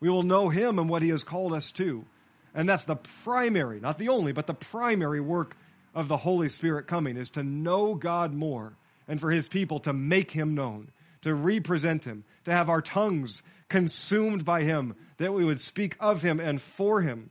We 0.00 0.10
will 0.10 0.24
know 0.24 0.48
Him 0.48 0.78
and 0.78 0.90
what 0.90 1.02
He 1.02 1.08
has 1.10 1.24
called 1.24 1.52
us 1.52 1.70
to. 1.72 2.04
And 2.52 2.68
that's 2.68 2.86
the 2.86 2.96
primary, 2.96 3.80
not 3.80 3.98
the 3.98 4.08
only, 4.08 4.32
but 4.32 4.48
the 4.48 4.54
primary 4.54 5.20
work 5.20 5.56
of 5.94 6.08
the 6.08 6.18
Holy 6.18 6.48
Spirit 6.48 6.86
coming 6.86 7.16
is 7.16 7.30
to 7.30 7.42
know 7.42 7.94
God 7.94 8.34
more 8.34 8.74
and 9.06 9.20
for 9.20 9.30
His 9.30 9.48
people 9.48 9.78
to 9.80 9.92
make 9.92 10.32
Him 10.32 10.54
known, 10.54 10.90
to 11.22 11.34
represent 11.34 12.04
Him, 12.04 12.24
to 12.44 12.52
have 12.52 12.68
our 12.68 12.82
tongues 12.82 13.42
consumed 13.68 14.44
by 14.44 14.62
Him, 14.62 14.94
that 15.18 15.32
we 15.32 15.44
would 15.44 15.60
speak 15.60 15.96
of 16.00 16.22
Him 16.22 16.40
and 16.40 16.60
for 16.60 17.00
Him. 17.00 17.30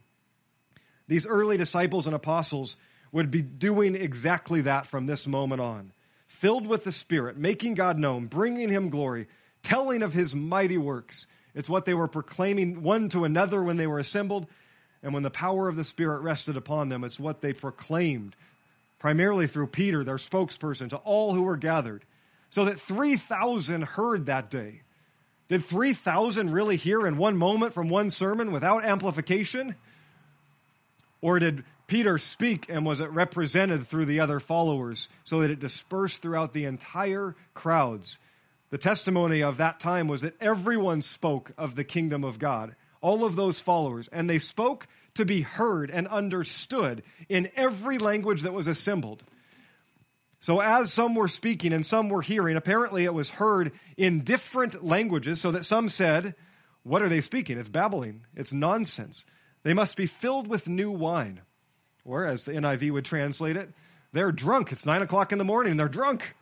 These 1.08 1.26
early 1.26 1.56
disciples 1.56 2.06
and 2.06 2.14
apostles 2.14 2.76
would 3.12 3.30
be 3.30 3.42
doing 3.42 3.94
exactly 3.94 4.62
that 4.62 4.86
from 4.86 5.06
this 5.06 5.26
moment 5.26 5.60
on. 5.60 5.92
Filled 6.26 6.66
with 6.66 6.84
the 6.84 6.92
Spirit, 6.92 7.36
making 7.36 7.74
God 7.74 7.98
known, 7.98 8.26
bringing 8.26 8.68
Him 8.68 8.90
glory, 8.90 9.28
telling 9.62 10.02
of 10.02 10.12
His 10.12 10.34
mighty 10.34 10.76
works, 10.76 11.26
it's 11.56 11.70
what 11.70 11.86
they 11.86 11.94
were 11.94 12.06
proclaiming 12.06 12.82
one 12.82 13.08
to 13.08 13.24
another 13.24 13.62
when 13.62 13.78
they 13.78 13.86
were 13.86 13.98
assembled. 13.98 14.46
And 15.02 15.14
when 15.14 15.22
the 15.22 15.30
power 15.30 15.68
of 15.68 15.76
the 15.76 15.84
Spirit 15.84 16.20
rested 16.20 16.56
upon 16.56 16.90
them, 16.90 17.02
it's 17.02 17.18
what 17.18 17.40
they 17.40 17.52
proclaimed, 17.52 18.36
primarily 18.98 19.46
through 19.46 19.68
Peter, 19.68 20.04
their 20.04 20.16
spokesperson, 20.16 20.90
to 20.90 20.96
all 20.98 21.32
who 21.32 21.42
were 21.42 21.56
gathered. 21.56 22.04
So 22.56 22.64
that 22.64 22.80
3,000 22.80 23.82
heard 23.82 24.24
that 24.24 24.48
day. 24.48 24.80
Did 25.48 25.62
3,000 25.62 26.50
really 26.50 26.76
hear 26.76 27.06
in 27.06 27.18
one 27.18 27.36
moment 27.36 27.74
from 27.74 27.90
one 27.90 28.10
sermon 28.10 28.50
without 28.50 28.82
amplification? 28.82 29.74
Or 31.20 31.38
did 31.38 31.64
Peter 31.86 32.16
speak 32.16 32.64
and 32.70 32.86
was 32.86 33.00
it 33.00 33.10
represented 33.10 33.86
through 33.86 34.06
the 34.06 34.20
other 34.20 34.40
followers 34.40 35.10
so 35.22 35.40
that 35.40 35.50
it 35.50 35.60
dispersed 35.60 36.22
throughout 36.22 36.54
the 36.54 36.64
entire 36.64 37.36
crowds? 37.52 38.18
The 38.70 38.78
testimony 38.78 39.42
of 39.42 39.58
that 39.58 39.78
time 39.78 40.08
was 40.08 40.22
that 40.22 40.40
everyone 40.40 41.02
spoke 41.02 41.52
of 41.58 41.74
the 41.74 41.84
kingdom 41.84 42.24
of 42.24 42.38
God, 42.38 42.74
all 43.02 43.26
of 43.26 43.36
those 43.36 43.60
followers, 43.60 44.08
and 44.10 44.30
they 44.30 44.38
spoke 44.38 44.86
to 45.16 45.26
be 45.26 45.42
heard 45.42 45.90
and 45.90 46.08
understood 46.08 47.02
in 47.28 47.50
every 47.54 47.98
language 47.98 48.40
that 48.40 48.54
was 48.54 48.66
assembled. 48.66 49.24
So, 50.46 50.60
as 50.60 50.92
some 50.92 51.16
were 51.16 51.26
speaking 51.26 51.72
and 51.72 51.84
some 51.84 52.08
were 52.08 52.22
hearing, 52.22 52.56
apparently 52.56 53.02
it 53.02 53.12
was 53.12 53.30
heard 53.30 53.72
in 53.96 54.20
different 54.20 54.84
languages, 54.84 55.40
so 55.40 55.50
that 55.50 55.64
some 55.64 55.88
said, 55.88 56.36
What 56.84 57.02
are 57.02 57.08
they 57.08 57.20
speaking? 57.20 57.58
It's 57.58 57.66
babbling, 57.66 58.26
it's 58.36 58.52
nonsense. 58.52 59.24
They 59.64 59.74
must 59.74 59.96
be 59.96 60.06
filled 60.06 60.46
with 60.46 60.68
new 60.68 60.92
wine. 60.92 61.40
Or, 62.04 62.24
as 62.24 62.44
the 62.44 62.52
NIV 62.52 62.92
would 62.92 63.04
translate 63.04 63.56
it, 63.56 63.70
they're 64.12 64.30
drunk. 64.30 64.70
It's 64.70 64.86
nine 64.86 65.02
o'clock 65.02 65.32
in 65.32 65.38
the 65.38 65.44
morning, 65.44 65.76
they're 65.76 65.88
drunk. 65.88 66.36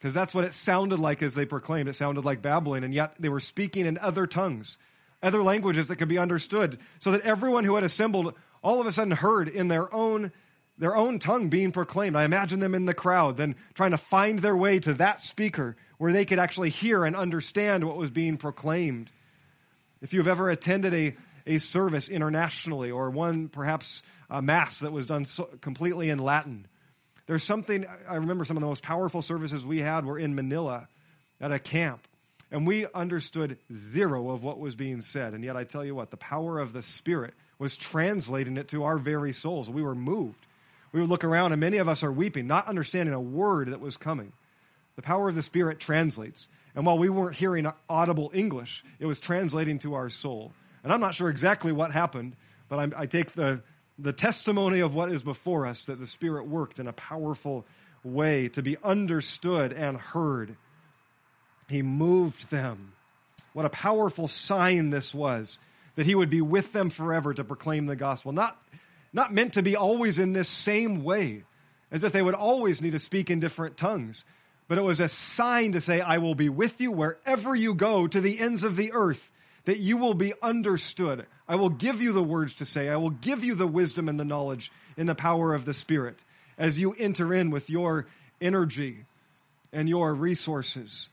Because 0.00 0.12
that's 0.12 0.34
what 0.34 0.42
it 0.42 0.52
sounded 0.52 0.98
like 0.98 1.22
as 1.22 1.34
they 1.34 1.46
proclaimed. 1.46 1.88
It 1.88 1.94
sounded 1.94 2.24
like 2.24 2.42
babbling, 2.42 2.82
and 2.82 2.92
yet 2.92 3.14
they 3.16 3.28
were 3.28 3.38
speaking 3.38 3.86
in 3.86 3.96
other 3.98 4.26
tongues, 4.26 4.76
other 5.22 5.44
languages 5.44 5.86
that 5.86 5.98
could 5.98 6.08
be 6.08 6.18
understood, 6.18 6.80
so 6.98 7.12
that 7.12 7.20
everyone 7.20 7.62
who 7.62 7.76
had 7.76 7.84
assembled 7.84 8.34
all 8.60 8.80
of 8.80 8.88
a 8.88 8.92
sudden 8.92 9.12
heard 9.12 9.48
in 9.48 9.68
their 9.68 9.94
own 9.94 10.32
their 10.82 10.96
own 10.96 11.20
tongue 11.20 11.48
being 11.48 11.70
proclaimed. 11.70 12.16
I 12.16 12.24
imagine 12.24 12.58
them 12.58 12.74
in 12.74 12.86
the 12.86 12.92
crowd, 12.92 13.36
then 13.36 13.54
trying 13.72 13.92
to 13.92 13.96
find 13.96 14.40
their 14.40 14.56
way 14.56 14.80
to 14.80 14.94
that 14.94 15.20
speaker 15.20 15.76
where 15.96 16.12
they 16.12 16.24
could 16.24 16.40
actually 16.40 16.70
hear 16.70 17.04
and 17.04 17.14
understand 17.14 17.84
what 17.84 17.96
was 17.96 18.10
being 18.10 18.36
proclaimed. 18.36 19.08
If 20.00 20.12
you've 20.12 20.26
ever 20.26 20.50
attended 20.50 20.92
a, 20.92 21.16
a 21.46 21.58
service 21.58 22.08
internationally 22.08 22.90
or 22.90 23.10
one 23.10 23.48
perhaps 23.48 24.02
a 24.28 24.42
mass 24.42 24.80
that 24.80 24.90
was 24.90 25.06
done 25.06 25.24
so, 25.24 25.44
completely 25.60 26.10
in 26.10 26.18
Latin, 26.18 26.66
there's 27.26 27.44
something, 27.44 27.86
I 28.08 28.16
remember 28.16 28.44
some 28.44 28.56
of 28.56 28.60
the 28.60 28.66
most 28.66 28.82
powerful 28.82 29.22
services 29.22 29.64
we 29.64 29.78
had 29.78 30.04
were 30.04 30.18
in 30.18 30.34
Manila 30.34 30.88
at 31.40 31.52
a 31.52 31.60
camp. 31.60 32.08
And 32.50 32.66
we 32.66 32.88
understood 32.92 33.56
zero 33.72 34.30
of 34.30 34.42
what 34.42 34.58
was 34.58 34.74
being 34.74 35.00
said. 35.00 35.32
And 35.32 35.44
yet, 35.44 35.56
I 35.56 35.62
tell 35.62 35.84
you 35.84 35.94
what, 35.94 36.10
the 36.10 36.16
power 36.16 36.58
of 36.58 36.72
the 36.72 36.82
Spirit 36.82 37.34
was 37.56 37.76
translating 37.76 38.56
it 38.56 38.66
to 38.70 38.82
our 38.82 38.98
very 38.98 39.32
souls. 39.32 39.70
We 39.70 39.82
were 39.82 39.94
moved. 39.94 40.44
We 40.92 41.00
would 41.00 41.08
look 41.08 41.24
around, 41.24 41.52
and 41.52 41.60
many 41.60 41.78
of 41.78 41.88
us 41.88 42.02
are 42.02 42.12
weeping, 42.12 42.46
not 42.46 42.68
understanding 42.68 43.14
a 43.14 43.20
word 43.20 43.68
that 43.68 43.80
was 43.80 43.96
coming. 43.96 44.32
The 44.96 45.02
power 45.02 45.28
of 45.28 45.34
the 45.34 45.42
Spirit 45.42 45.80
translates. 45.80 46.48
And 46.74 46.86
while 46.86 46.98
we 46.98 47.08
weren't 47.08 47.36
hearing 47.36 47.66
audible 47.88 48.30
English, 48.34 48.84
it 48.98 49.06
was 49.06 49.20
translating 49.20 49.78
to 49.80 49.94
our 49.94 50.08
soul. 50.08 50.52
And 50.84 50.92
I'm 50.92 51.00
not 51.00 51.14
sure 51.14 51.30
exactly 51.30 51.72
what 51.72 51.92
happened, 51.92 52.36
but 52.68 52.78
I, 52.78 53.02
I 53.02 53.06
take 53.06 53.32
the, 53.32 53.62
the 53.98 54.12
testimony 54.12 54.80
of 54.80 54.94
what 54.94 55.10
is 55.10 55.22
before 55.22 55.66
us 55.66 55.84
that 55.86 55.98
the 55.98 56.06
Spirit 56.06 56.46
worked 56.46 56.78
in 56.78 56.86
a 56.86 56.92
powerful 56.92 57.64
way 58.04 58.48
to 58.48 58.62
be 58.62 58.76
understood 58.82 59.72
and 59.72 59.96
heard. 59.96 60.56
He 61.68 61.82
moved 61.82 62.50
them. 62.50 62.92
What 63.52 63.66
a 63.66 63.70
powerful 63.70 64.28
sign 64.28 64.90
this 64.90 65.14
was 65.14 65.58
that 65.94 66.06
he 66.06 66.14
would 66.14 66.30
be 66.30 66.40
with 66.40 66.72
them 66.72 66.90
forever 66.90 67.34
to 67.34 67.44
proclaim 67.44 67.86
the 67.86 67.96
gospel. 67.96 68.32
Not, 68.32 68.60
not 69.12 69.32
meant 69.32 69.54
to 69.54 69.62
be 69.62 69.76
always 69.76 70.18
in 70.18 70.32
this 70.32 70.48
same 70.48 71.04
way, 71.04 71.44
as 71.90 72.04
if 72.04 72.12
they 72.12 72.22
would 72.22 72.34
always 72.34 72.80
need 72.80 72.92
to 72.92 72.98
speak 72.98 73.30
in 73.30 73.40
different 73.40 73.76
tongues. 73.76 74.24
But 74.68 74.78
it 74.78 74.82
was 74.82 75.00
a 75.00 75.08
sign 75.08 75.72
to 75.72 75.80
say, 75.80 76.00
I 76.00 76.18
will 76.18 76.34
be 76.34 76.48
with 76.48 76.80
you 76.80 76.90
wherever 76.90 77.54
you 77.54 77.74
go 77.74 78.06
to 78.06 78.20
the 78.20 78.38
ends 78.38 78.62
of 78.62 78.76
the 78.76 78.92
earth, 78.92 79.30
that 79.64 79.78
you 79.78 79.96
will 79.96 80.14
be 80.14 80.32
understood. 80.42 81.26
I 81.46 81.56
will 81.56 81.68
give 81.68 82.00
you 82.00 82.12
the 82.12 82.22
words 82.22 82.54
to 82.56 82.64
say. 82.64 82.88
I 82.88 82.96
will 82.96 83.10
give 83.10 83.44
you 83.44 83.54
the 83.54 83.66
wisdom 83.66 84.08
and 84.08 84.18
the 84.18 84.24
knowledge 84.24 84.72
in 84.96 85.06
the 85.06 85.14
power 85.14 85.52
of 85.52 85.64
the 85.64 85.74
Spirit 85.74 86.18
as 86.56 86.80
you 86.80 86.94
enter 86.94 87.34
in 87.34 87.50
with 87.50 87.68
your 87.68 88.06
energy 88.40 89.04
and 89.72 89.88
your 89.88 90.14
resources. 90.14 91.08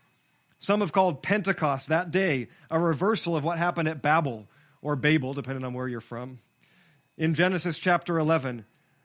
Some 0.59 0.81
have 0.81 0.91
called 0.91 1.21
Pentecost 1.21 1.87
that 1.87 2.11
day 2.11 2.49
a 2.69 2.79
reversal 2.79 3.35
of 3.35 3.43
what 3.43 3.57
happened 3.57 3.87
at 3.87 4.01
Babel 4.01 4.47
or 4.81 4.95
Babel, 4.95 5.33
depending 5.33 5.63
on 5.63 5.73
where 5.73 5.87
you're 5.87 6.01
from. 6.01 6.39
In 7.19 7.33
Genesis 7.33 7.77
chapter 7.77 8.17
11, 8.17 8.63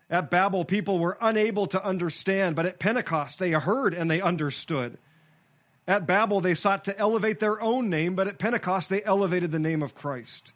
at 0.09 0.31
Babel, 0.31 0.65
people 0.65 1.01
were 1.01 1.19
unable 1.21 1.67
to 1.67 1.85
understand, 1.85 2.55
but 2.55 2.65
at 2.65 2.79
Pentecost, 2.79 3.41
they 3.41 3.51
heard 3.51 3.93
and 3.93 4.09
they 4.09 4.21
understood. 4.21 4.99
At 5.89 6.07
Babel, 6.07 6.41
they 6.41 6.55
sought 6.55 6.85
to 6.85 6.97
elevate 6.97 7.41
their 7.41 7.61
own 7.61 7.91
name, 7.91 8.15
but 8.15 8.29
at 8.29 8.39
Pentecost, 8.39 8.89
they 8.89 9.03
elevated 9.03 9.51
the 9.51 9.59
name 9.59 9.83
of 9.83 9.97
Christ. 9.97 10.53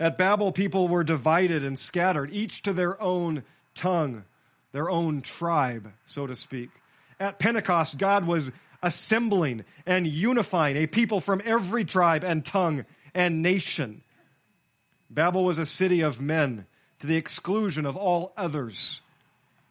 At 0.00 0.18
Babel, 0.18 0.50
people 0.50 0.88
were 0.88 1.04
divided 1.04 1.62
and 1.62 1.78
scattered, 1.78 2.30
each 2.32 2.62
to 2.62 2.72
their 2.72 3.00
own 3.00 3.44
tongue, 3.76 4.24
their 4.72 4.90
own 4.90 5.22
tribe, 5.22 5.92
so 6.06 6.26
to 6.26 6.34
speak. 6.34 6.70
At 7.20 7.38
Pentecost, 7.38 7.98
God 7.98 8.26
was 8.26 8.50
assembling 8.82 9.64
and 9.86 10.08
unifying 10.08 10.76
a 10.76 10.88
people 10.88 11.20
from 11.20 11.40
every 11.44 11.84
tribe 11.84 12.24
and 12.24 12.44
tongue 12.44 12.84
and 13.14 13.42
nation. 13.42 14.02
Babel 15.12 15.44
was 15.44 15.58
a 15.58 15.66
city 15.66 16.00
of 16.00 16.20
men 16.20 16.66
to 17.00 17.06
the 17.06 17.16
exclusion 17.16 17.84
of 17.84 17.96
all 17.96 18.32
others, 18.36 19.02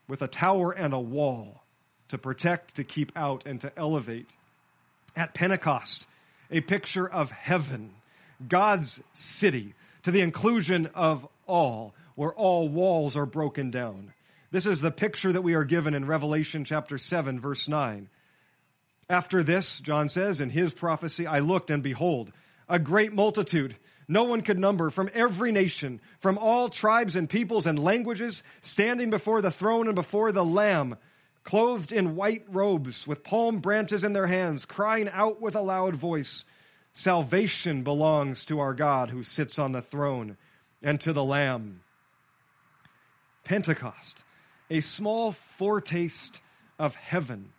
with 0.08 0.22
a 0.22 0.28
tower 0.28 0.72
and 0.72 0.94
a 0.94 1.00
wall 1.00 1.64
to 2.10 2.18
protect, 2.18 2.76
to 2.76 2.84
keep 2.84 3.12
out, 3.16 3.44
and 3.46 3.60
to 3.62 3.72
elevate. 3.78 4.30
At 5.16 5.34
Pentecost, 5.34 6.08
a 6.52 6.62
picture 6.62 7.10
of 7.10 7.32
heaven, 7.32 7.92
God's 8.48 9.02
city, 9.14 9.74
to 10.04 10.12
the 10.12 10.22
inclusion 10.22 10.90
of 10.94 11.28
all, 11.48 11.96
where 12.16 12.34
all 12.34 12.70
walls 12.70 13.18
are 13.18 13.26
broken 13.26 13.72
down. 13.72 14.14
This 14.52 14.66
is 14.66 14.82
the 14.82 14.92
picture 14.92 15.32
that 15.32 15.42
we 15.42 15.54
are 15.54 15.64
given 15.64 15.94
in 15.94 16.06
Revelation 16.06 16.66
chapter 16.66 16.98
7, 16.98 17.40
verse 17.40 17.68
9. 17.68 18.10
After 19.10 19.42
this, 19.42 19.80
John 19.80 20.08
says, 20.10 20.40
in 20.40 20.50
his 20.50 20.74
prophecy, 20.74 21.26
I 21.26 21.40
looked 21.40 21.72
and 21.72 21.82
behold, 21.82 22.32
a 22.70 22.78
great 22.78 23.14
multitude, 23.14 23.76
no 24.12 24.24
one 24.26 24.42
could 24.42 24.60
number, 24.60 24.90
from 24.90 25.10
every 25.14 25.52
nation, 25.52 26.02
from 26.20 26.38
all 26.38 26.70
tribes 26.70 27.16
and 27.16 27.30
peoples 27.30 27.66
and 27.66 27.80
languages, 27.80 28.44
standing 28.62 29.10
before 29.10 29.42
the 29.42 29.52
throne 29.52 29.88
and 29.88 29.96
before 29.96 30.32
the 30.32 30.46
Lamb, 30.46 30.98
clothed 31.44 31.92
in 31.92 32.16
white 32.16 32.44
robes, 32.50 33.08
with 33.08 33.24
palm 33.24 33.60
branches 33.60 34.04
in 34.04 34.14
their 34.14 34.28
hands, 34.28 34.66
crying 34.66 35.10
out 35.14 35.42
with 35.42 35.56
a 35.56 35.62
loud 35.62 35.96
voice, 35.96 36.44
Salvation 36.94 37.84
belongs 37.84 38.44
to 38.46 38.60
our 38.60 38.74
God 38.74 39.12
who 39.12 39.24
sits 39.24 39.58
on 39.58 39.72
the 39.72 39.82
throne 39.82 40.36
and 40.84 41.00
to 41.02 41.14
the 41.14 41.24
Lamb. 41.24 41.82
Pentecost 43.46 44.24
a 44.70 44.80
small 44.80 45.34
foretaste 45.34 46.40
of 46.80 46.96
heaven, 46.96 47.52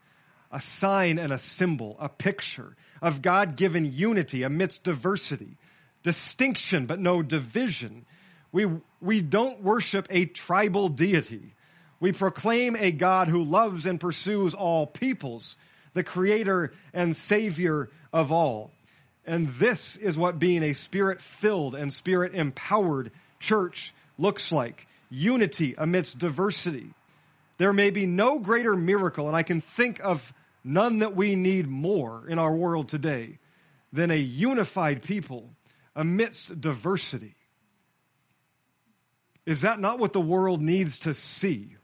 a 0.50 0.60
sign 0.62 1.18
and 1.18 1.30
a 1.30 1.38
symbol, 1.38 1.94
a 2.00 2.08
picture 2.08 2.74
of 3.02 3.20
God 3.20 3.54
given 3.54 3.84
unity 3.84 4.42
amidst 4.42 4.82
diversity, 4.82 5.58
distinction 6.02 6.86
but 6.86 6.98
no 6.98 7.22
division. 7.22 8.04
We, 8.50 8.66
we 9.00 9.20
don't 9.20 9.62
worship 9.62 10.06
a 10.10 10.26
tribal 10.26 10.88
deity. 10.88 11.54
We 12.00 12.12
proclaim 12.12 12.76
a 12.76 12.92
God 12.92 13.28
who 13.28 13.44
loves 13.44 13.86
and 13.86 14.00
pursues 14.00 14.54
all 14.54 14.86
peoples, 14.86 15.56
the 15.94 16.04
creator 16.04 16.72
and 16.92 17.16
savior 17.16 17.88
of 18.12 18.32
all. 18.32 18.70
And 19.24 19.48
this 19.48 19.96
is 19.96 20.18
what 20.18 20.38
being 20.38 20.62
a 20.62 20.72
spirit 20.72 21.20
filled 21.20 21.74
and 21.74 21.92
spirit 21.92 22.34
empowered 22.34 23.12
church 23.38 23.94
looks 24.18 24.50
like 24.50 24.86
unity 25.10 25.74
amidst 25.78 26.18
diversity. 26.18 26.86
There 27.58 27.72
may 27.72 27.90
be 27.90 28.06
no 28.06 28.40
greater 28.40 28.74
miracle, 28.74 29.28
and 29.28 29.36
I 29.36 29.44
can 29.44 29.60
think 29.60 30.00
of 30.02 30.32
none 30.64 30.98
that 31.00 31.14
we 31.14 31.36
need 31.36 31.68
more 31.68 32.24
in 32.28 32.38
our 32.38 32.52
world 32.52 32.88
today 32.88 33.38
than 33.92 34.10
a 34.10 34.16
unified 34.16 35.02
people 35.02 35.50
amidst 35.94 36.60
diversity. 36.60 37.34
Is 39.44 39.62
that 39.62 39.80
not 39.80 39.98
what 39.98 40.12
the 40.12 40.20
world 40.20 40.62
needs 40.62 41.00
to 41.00 41.14
see? 41.14 41.76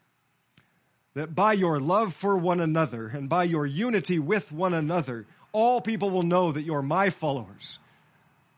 That 1.15 1.35
by 1.35 1.55
your 1.55 1.81
love 1.81 2.15
for 2.15 2.37
one 2.37 2.61
another 2.61 3.09
and 3.09 3.29
by 3.29 3.45
your 3.45 3.67
unity 3.67 4.19
with 4.19 4.53
one 4.53 4.75
another, 4.75 5.27
all 5.53 5.81
people 5.81 6.11
will 6.11 6.23
know 6.23 6.53
that 6.53 6.63
you're 6.63 6.83
my 6.83 7.11
followers. 7.11 7.79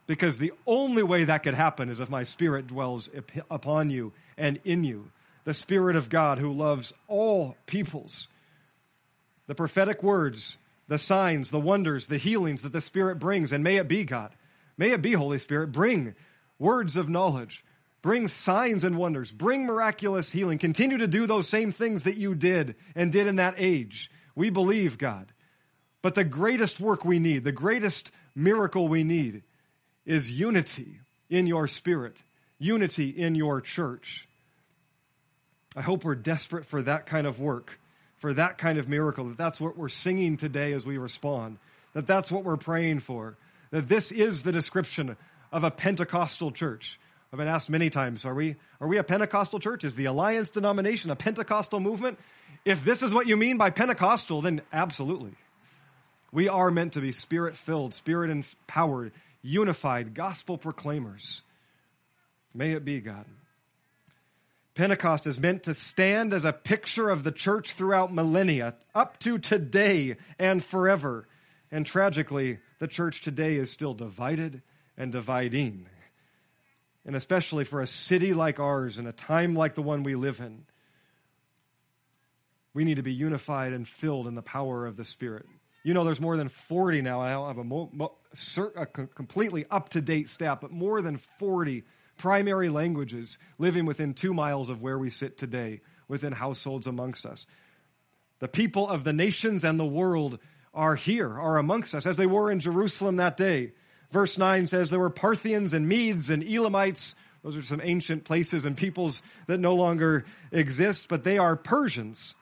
Because 0.07 0.39
the 0.39 0.53
only 0.67 1.03
way 1.03 1.25
that 1.25 1.43
could 1.43 1.55
happen 1.55 1.89
is 1.89 2.01
if 2.01 2.11
my 2.11 2.25
spirit 2.25 2.67
dwells 2.67 3.09
upon 3.49 3.91
you 3.91 4.13
and 4.37 4.61
in 4.65 4.85
you 4.85 5.11
the 5.45 5.55
Spirit 5.55 5.97
of 5.97 6.09
God 6.09 6.39
who 6.39 6.53
loves 6.53 6.93
all 7.09 7.57
peoples. 7.67 8.29
The 9.47 9.55
prophetic 9.55 10.03
words, 10.03 10.59
the 10.89 10.99
signs, 10.99 11.51
the 11.51 11.61
wonders, 11.61 12.07
the 12.07 12.19
healings 12.19 12.63
that 12.63 12.73
the 12.73 12.81
Spirit 12.81 13.19
brings, 13.19 13.53
and 13.53 13.65
may 13.65 13.77
it 13.77 13.89
be, 13.89 14.05
God, 14.05 14.33
may 14.81 14.93
it 14.93 15.03
be, 15.03 15.13
Holy 15.13 15.39
Spirit, 15.39 15.73
bring 15.73 16.15
words 16.59 16.97
of 16.97 17.11
knowledge, 17.11 17.63
bring 18.01 18.27
signs 18.29 18.83
and 18.83 18.97
wonders, 18.97 19.31
bring 19.31 19.67
miraculous 19.67 20.31
healing. 20.31 20.59
Continue 20.59 20.97
to 20.97 21.07
do 21.07 21.27
those 21.27 21.47
same 21.47 21.71
things 21.71 22.05
that 22.05 22.17
you 22.17 22.35
did 22.35 22.75
and 22.97 23.13
did 23.13 23.27
in 23.27 23.37
that 23.37 23.55
age. 23.59 24.11
We 24.35 24.49
believe, 24.49 24.97
God. 24.97 25.27
But 26.01 26.15
the 26.15 26.25
greatest 26.25 26.81
work 26.81 27.05
we 27.05 27.19
need, 27.19 27.45
the 27.45 27.53
greatest 27.53 28.11
miracle 28.35 28.89
we 28.89 29.05
need, 29.05 29.43
is 30.07 30.31
unity 30.31 31.01
in 31.29 31.47
your 31.47 31.67
spirit, 31.67 32.17
unity 32.59 33.11
in 33.11 33.35
your 33.35 33.61
church. 33.61 34.27
I 35.77 35.83
hope 35.83 36.05
we're 36.05 36.15
desperate 36.15 36.65
for 36.65 36.81
that 36.83 37.05
kind 37.05 37.27
of 37.27 37.39
work, 37.39 37.79
for 38.17 38.33
that 38.33 38.57
kind 38.57 38.79
of 38.79 38.89
miracle, 38.89 39.27
that 39.27 39.37
that's 39.37 39.61
what 39.61 39.77
we're 39.77 39.91
singing 39.91 40.39
today 40.39 40.73
as 40.73 40.87
we 40.87 40.97
respond, 40.97 41.59
that 41.93 42.07
that's 42.07 42.33
what 42.33 42.45
we're 42.45 42.57
praying 42.57 43.01
for, 43.01 43.37
that 43.71 43.89
this 43.89 44.13
is 44.13 44.43
the 44.43 44.53
description 44.53 45.17
of 45.53 45.65
a 45.65 45.71
Pentecostal 45.71 46.51
church. 46.51 46.99
I've 47.33 47.39
been 47.39 47.49
asked 47.49 47.71
many 47.71 47.91
times, 47.91 48.25
are 48.25 48.35
we, 48.35 48.57
are 48.81 48.89
we 48.89 48.99
a 48.99 49.05
Pentecostal 49.05 49.61
church? 49.61 49.85
Is 49.85 49.95
the 49.95 50.07
Alliance 50.07 50.51
denomination 50.51 51.11
a 51.11 51.17
Pentecostal 51.17 51.79
movement? 51.79 52.19
If 52.65 52.85
this 52.85 53.03
is 53.03 53.15
what 53.15 53.27
you 53.27 53.37
mean 53.37 53.57
by 53.57 53.71
Pentecostal, 53.71 54.43
then 54.43 54.63
absolutely. 54.73 55.35
We 56.33 56.49
are 56.49 56.71
meant 56.71 56.95
to 56.95 57.01
be 57.01 57.13
spirit 57.13 57.57
filled, 57.57 57.95
spirit 57.95 58.31
empowered, 58.31 59.13
unified 59.43 60.15
gospel 60.15 60.59
proclaimers. 60.59 61.43
May 62.53 62.73
it 62.73 62.85
be, 62.85 63.01
God. 63.01 63.27
Pentecost 64.75 65.27
is 65.27 65.39
meant 65.39 65.65
to 65.65 65.75
stand 65.75 66.33
as 66.33 66.45
a 66.45 66.53
picture 66.53 67.11
of 67.11 67.23
the 67.23 67.33
church 67.33 67.75
throughout 67.75 68.13
millennia, 68.13 68.75
up 68.95 69.19
to 69.21 69.39
today 69.39 70.17
and 70.39 70.65
forever. 70.65 71.27
And 71.73 71.87
tragically, 71.87 72.59
the 72.79 72.89
church 72.89 73.21
today 73.21 73.57
is 73.57 73.71
still 73.71 73.95
divided 73.95 74.63
and 74.97 75.13
dividing. 75.13 75.87
And 77.07 77.17
especially 77.17 77.65
for 77.65 77.81
a 77.81 77.87
city 77.87 78.35
like 78.35 78.61
ours 78.61 78.99
and 78.99 79.07
a 79.07 79.13
time 79.13 79.55
like 79.55 79.75
the 79.75 79.83
one 79.83 80.03
we 80.03 80.15
live 80.15 80.41
in, 80.41 80.65
we 82.75 82.85
need 82.85 82.97
to 82.97 83.03
be 83.03 83.13
unified 83.13 83.73
and 83.73 83.87
filled 83.87 84.27
in 84.27 84.35
the 84.35 84.43
power 84.43 84.87
of 84.87 84.97
the 84.97 85.05
Spirit. 85.05 85.47
You 85.83 85.95
know, 85.95 86.05
there's 86.05 86.21
more 86.21 86.37
than 86.37 86.49
40 86.49 87.03
now. 87.03 87.21
I 87.21 87.33
don't 87.33 87.49
have 87.49 87.59
a, 87.59 87.65
mo- 87.65 87.91
mo- 87.93 88.17
a 88.77 88.87
completely 88.87 89.65
up 89.71 89.89
to 89.91 90.01
date 90.01 90.29
stat, 90.29 90.61
but 90.61 90.71
more 90.71 91.01
than 91.01 91.17
40 91.17 91.85
primary 92.17 92.69
languages 92.69 93.39
living 93.59 93.87
within 93.87 94.13
two 94.13 94.35
miles 94.35 94.69
of 94.69 94.83
where 94.83 94.99
we 94.99 95.09
sit 95.09 95.39
today, 95.39 95.81
within 96.07 96.33
households 96.33 96.87
amongst 96.87 97.25
us. 97.25 97.47
The 98.41 98.49
people 98.49 98.87
of 98.87 99.05
the 99.05 99.13
nations 99.13 99.65
and 99.65 99.81
the 99.81 99.85
world 99.85 100.39
are 100.73 100.95
here, 100.95 101.29
are 101.29 101.59
amongst 101.59 101.95
us, 101.95 102.07
as 102.07 102.17
they 102.17 102.27
were 102.27 102.51
in 102.51 102.61
Jerusalem 102.61 103.17
that 103.17 103.37
day. 103.37 103.73
Verse 104.11 104.39
9 104.39 104.67
says 104.67 104.91
there 104.91 104.99
were 104.99 105.11
Parthians 105.11 105.73
and 105.73 105.89
Medes 105.89 106.31
and 106.31 106.43
Elamites. 106.43 107.15
Those 107.43 107.57
are 107.57 107.63
some 107.63 107.81
ancient 107.83 108.25
places 108.25 108.65
and 108.65 108.77
peoples 108.77 109.23
that 109.47 109.59
no 109.59 109.75
longer 109.75 110.25
exist, 110.53 111.09
but 111.09 111.25
they 111.25 111.39
are 111.39 111.57
Persians, 111.57 112.35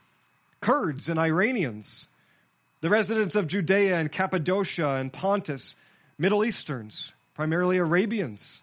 Kurds, 0.61 1.09
and 1.09 1.19
Iranians, 1.19 2.09
the 2.81 2.89
residents 2.89 3.35
of 3.35 3.47
Judea 3.47 3.97
and 3.97 4.11
Cappadocia 4.11 4.97
and 4.97 5.13
Pontus, 5.13 5.77
Middle 6.19 6.45
Easterns, 6.45 7.15
primarily 7.35 7.79
Arabians, 7.79 8.63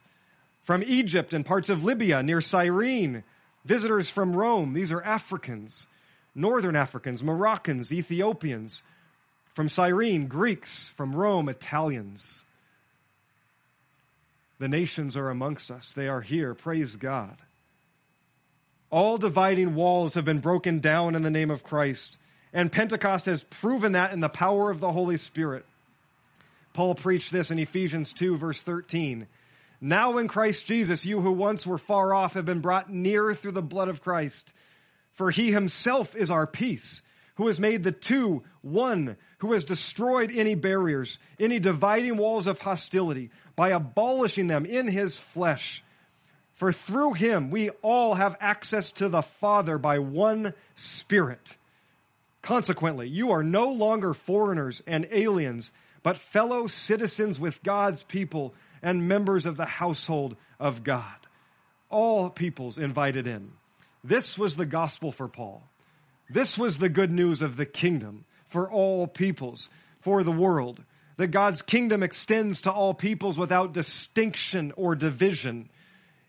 from 0.63 0.83
Egypt 0.83 1.33
and 1.33 1.45
parts 1.45 1.69
of 1.69 1.83
Libya 1.83 2.23
near 2.23 2.41
Cyrene, 2.41 3.23
visitors 3.65 4.09
from 4.09 4.35
Rome, 4.35 4.73
these 4.73 4.91
are 4.91 5.01
Africans, 5.03 5.87
Northern 6.33 6.75
Africans, 6.75 7.23
Moroccans, 7.23 7.93
Ethiopians, 7.93 8.83
From 9.55 9.69
Cyrene, 9.69 10.27
Greeks. 10.27 10.89
From 10.89 11.15
Rome, 11.15 11.49
Italians. 11.49 12.43
The 14.59 14.67
nations 14.67 15.17
are 15.17 15.29
amongst 15.29 15.71
us. 15.71 15.93
They 15.93 16.07
are 16.07 16.21
here. 16.21 16.53
Praise 16.53 16.97
God. 16.97 17.37
All 18.91 19.17
dividing 19.17 19.73
walls 19.73 20.13
have 20.13 20.25
been 20.25 20.39
broken 20.39 20.79
down 20.79 21.15
in 21.15 21.23
the 21.23 21.31
name 21.31 21.49
of 21.49 21.63
Christ. 21.63 22.17
And 22.53 22.71
Pentecost 22.71 23.25
has 23.25 23.43
proven 23.45 23.93
that 23.93 24.11
in 24.11 24.19
the 24.19 24.29
power 24.29 24.69
of 24.69 24.81
the 24.81 24.91
Holy 24.91 25.17
Spirit. 25.17 25.65
Paul 26.73 26.93
preached 26.93 27.31
this 27.31 27.49
in 27.49 27.57
Ephesians 27.57 28.11
2, 28.11 28.35
verse 28.35 28.61
13. 28.61 29.27
Now 29.79 30.17
in 30.17 30.27
Christ 30.27 30.65
Jesus, 30.65 31.05
you 31.05 31.21
who 31.21 31.31
once 31.31 31.65
were 31.65 31.77
far 31.77 32.13
off 32.13 32.33
have 32.33 32.45
been 32.45 32.59
brought 32.59 32.91
near 32.91 33.33
through 33.33 33.53
the 33.53 33.61
blood 33.61 33.87
of 33.87 34.01
Christ. 34.01 34.53
For 35.11 35.31
he 35.31 35.51
himself 35.53 36.13
is 36.13 36.29
our 36.29 36.45
peace, 36.45 37.01
who 37.35 37.47
has 37.47 37.59
made 37.59 37.83
the 37.83 37.93
two 37.93 38.43
one, 38.61 39.15
who 39.45 39.53
has 39.53 39.63
destroyed 39.63 40.31
any 40.33 40.55
barriers, 40.55 41.19
any 41.39 41.59
dividing 41.59 42.17
walls 42.17 42.47
of 42.47 42.59
hostility, 42.59 43.29
by 43.55 43.69
abolishing 43.69 44.47
them 44.47 44.65
in 44.65 44.87
his 44.87 45.19
flesh. 45.19 45.83
For 46.55 46.71
through 46.71 47.13
him 47.13 47.51
we 47.51 47.69
all 47.83 48.15
have 48.15 48.35
access 48.39 48.91
to 48.93 49.07
the 49.07 49.21
Father 49.21 49.77
by 49.77 49.99
one 49.99 50.53
Spirit. 50.73 51.57
Consequently, 52.41 53.07
you 53.07 53.31
are 53.31 53.43
no 53.43 53.69
longer 53.69 54.13
foreigners 54.15 54.81
and 54.87 55.07
aliens, 55.11 55.71
but 56.01 56.17
fellow 56.17 56.65
citizens 56.65 57.39
with 57.39 57.61
God's 57.61 58.01
people 58.01 58.55
and 58.81 59.07
members 59.07 59.45
of 59.45 59.57
the 59.57 59.65
household 59.65 60.37
of 60.59 60.83
God. 60.83 61.03
All 61.91 62.31
peoples 62.31 62.79
invited 62.79 63.27
in. 63.27 63.51
This 64.03 64.39
was 64.39 64.55
the 64.55 64.65
gospel 64.65 65.11
for 65.11 65.27
Paul. 65.27 65.63
This 66.29 66.57
was 66.57 66.79
the 66.79 66.89
good 66.89 67.11
news 67.11 67.43
of 67.43 67.57
the 67.57 67.65
kingdom 67.67 68.25
for 68.45 68.69
all 68.69 69.07
peoples, 69.07 69.69
for 69.97 70.23
the 70.23 70.31
world. 70.31 70.83
That 71.17 71.27
God's 71.27 71.61
kingdom 71.61 72.03
extends 72.03 72.61
to 72.61 72.71
all 72.71 72.93
peoples 72.93 73.37
without 73.37 73.73
distinction 73.73 74.73
or 74.75 74.95
division. 74.95 75.69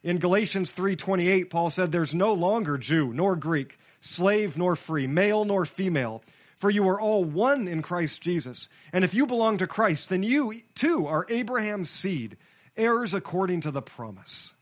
In 0.02 0.18
Galatians 0.18 0.72
3:28, 0.72 1.50
Paul 1.50 1.70
said, 1.70 1.90
"There's 1.90 2.14
no 2.14 2.33
longer 2.33 2.79
Jew 2.79 3.12
nor 3.12 3.35
Greek, 3.35 3.79
slave 4.00 4.57
nor 4.57 4.76
free, 4.76 5.07
male 5.07 5.44
nor 5.44 5.66
female, 5.66 6.22
for 6.57 6.70
you 6.70 6.88
are 6.88 7.00
all 7.00 7.24
one 7.24 7.68
in 7.68 7.83
Christ 7.83 8.22
Jesus. 8.22 8.68
And 8.92 9.05
if 9.05 9.14
you 9.14 9.26
belong 9.26 9.59
to 9.59 9.66
Christ, 9.66 10.09
then 10.09 10.22
you 10.22 10.62
too 10.74 11.07
are 11.07 11.26
Abraham's 11.29 11.90
seed, 11.90 12.37
heirs 12.76 13.12
according 13.14 13.62
to 13.62 13.70
the 13.70 13.83
promise. 13.83 14.55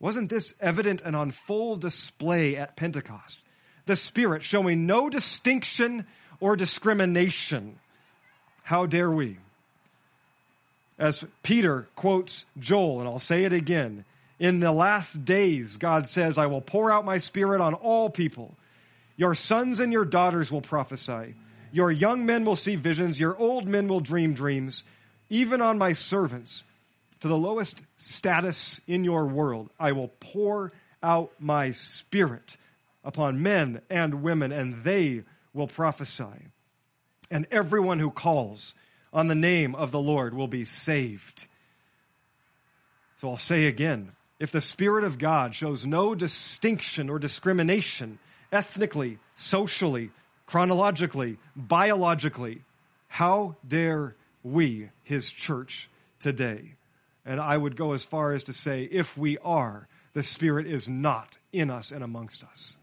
Wasn't 0.00 0.28
this 0.28 0.52
evident 0.60 1.00
and 1.02 1.16
on 1.16 1.30
full 1.30 1.76
display 1.76 2.56
at 2.56 2.76
Pentecost? 2.76 3.43
The 3.86 3.96
Spirit 3.96 4.42
showing 4.42 4.86
no 4.86 5.10
distinction 5.10 6.06
or 6.40 6.56
discrimination. 6.56 7.78
How 8.62 8.86
dare 8.86 9.10
we? 9.10 9.38
As 10.98 11.24
Peter 11.42 11.88
quotes 11.96 12.46
Joel, 12.58 13.00
and 13.00 13.08
I'll 13.08 13.18
say 13.18 13.44
it 13.44 13.52
again, 13.52 14.04
in 14.38 14.60
the 14.60 14.72
last 14.72 15.24
days, 15.24 15.76
God 15.76 16.08
says, 16.08 16.38
I 16.38 16.46
will 16.46 16.60
pour 16.60 16.90
out 16.90 17.04
my 17.04 17.18
Spirit 17.18 17.60
on 17.60 17.74
all 17.74 18.10
people. 18.10 18.54
Your 19.16 19.34
sons 19.34 19.80
and 19.80 19.92
your 19.92 20.04
daughters 20.04 20.50
will 20.50 20.60
prophesy. 20.60 21.34
Your 21.72 21.90
young 21.90 22.26
men 22.26 22.44
will 22.44 22.56
see 22.56 22.76
visions. 22.76 23.18
Your 23.18 23.36
old 23.36 23.66
men 23.66 23.88
will 23.88 24.00
dream 24.00 24.34
dreams. 24.34 24.84
Even 25.28 25.60
on 25.60 25.78
my 25.78 25.92
servants, 25.92 26.64
to 27.20 27.28
the 27.28 27.36
lowest 27.36 27.82
status 27.96 28.80
in 28.86 29.04
your 29.04 29.26
world, 29.26 29.70
I 29.78 29.92
will 29.92 30.08
pour 30.20 30.72
out 31.02 31.32
my 31.38 31.70
spirit 31.70 32.56
upon 33.04 33.42
men 33.42 33.82
and 33.90 34.22
women, 34.22 34.50
and 34.50 34.82
they 34.82 35.22
will 35.52 35.68
prophesy. 35.68 36.50
And 37.30 37.46
everyone 37.50 38.00
who 38.00 38.10
calls 38.10 38.74
on 39.12 39.28
the 39.28 39.34
name 39.34 39.74
of 39.74 39.92
the 39.92 40.00
Lord 40.00 40.34
will 40.34 40.48
be 40.48 40.64
saved. 40.64 41.46
So 43.20 43.30
I'll 43.30 43.36
say 43.36 43.66
again 43.66 44.12
if 44.40 44.50
the 44.50 44.60
Spirit 44.60 45.04
of 45.04 45.18
God 45.18 45.54
shows 45.54 45.86
no 45.86 46.14
distinction 46.14 47.08
or 47.08 47.18
discrimination 47.18 48.18
ethnically, 48.52 49.18
socially, 49.34 50.10
chronologically, 50.46 51.38
biologically, 51.56 52.62
how 53.08 53.56
dare 53.66 54.16
we, 54.42 54.90
his 55.02 55.30
church, 55.30 55.88
today? 56.18 56.74
And 57.24 57.40
I 57.40 57.56
would 57.56 57.76
go 57.76 57.92
as 57.92 58.04
far 58.04 58.32
as 58.32 58.44
to 58.44 58.52
say, 58.52 58.82
if 58.84 59.16
we 59.16 59.38
are, 59.38 59.88
the 60.12 60.22
Spirit 60.22 60.66
is 60.66 60.88
not 60.88 61.38
in 61.52 61.70
us 61.70 61.90
and 61.90 62.04
amongst 62.04 62.44
us. 62.44 62.76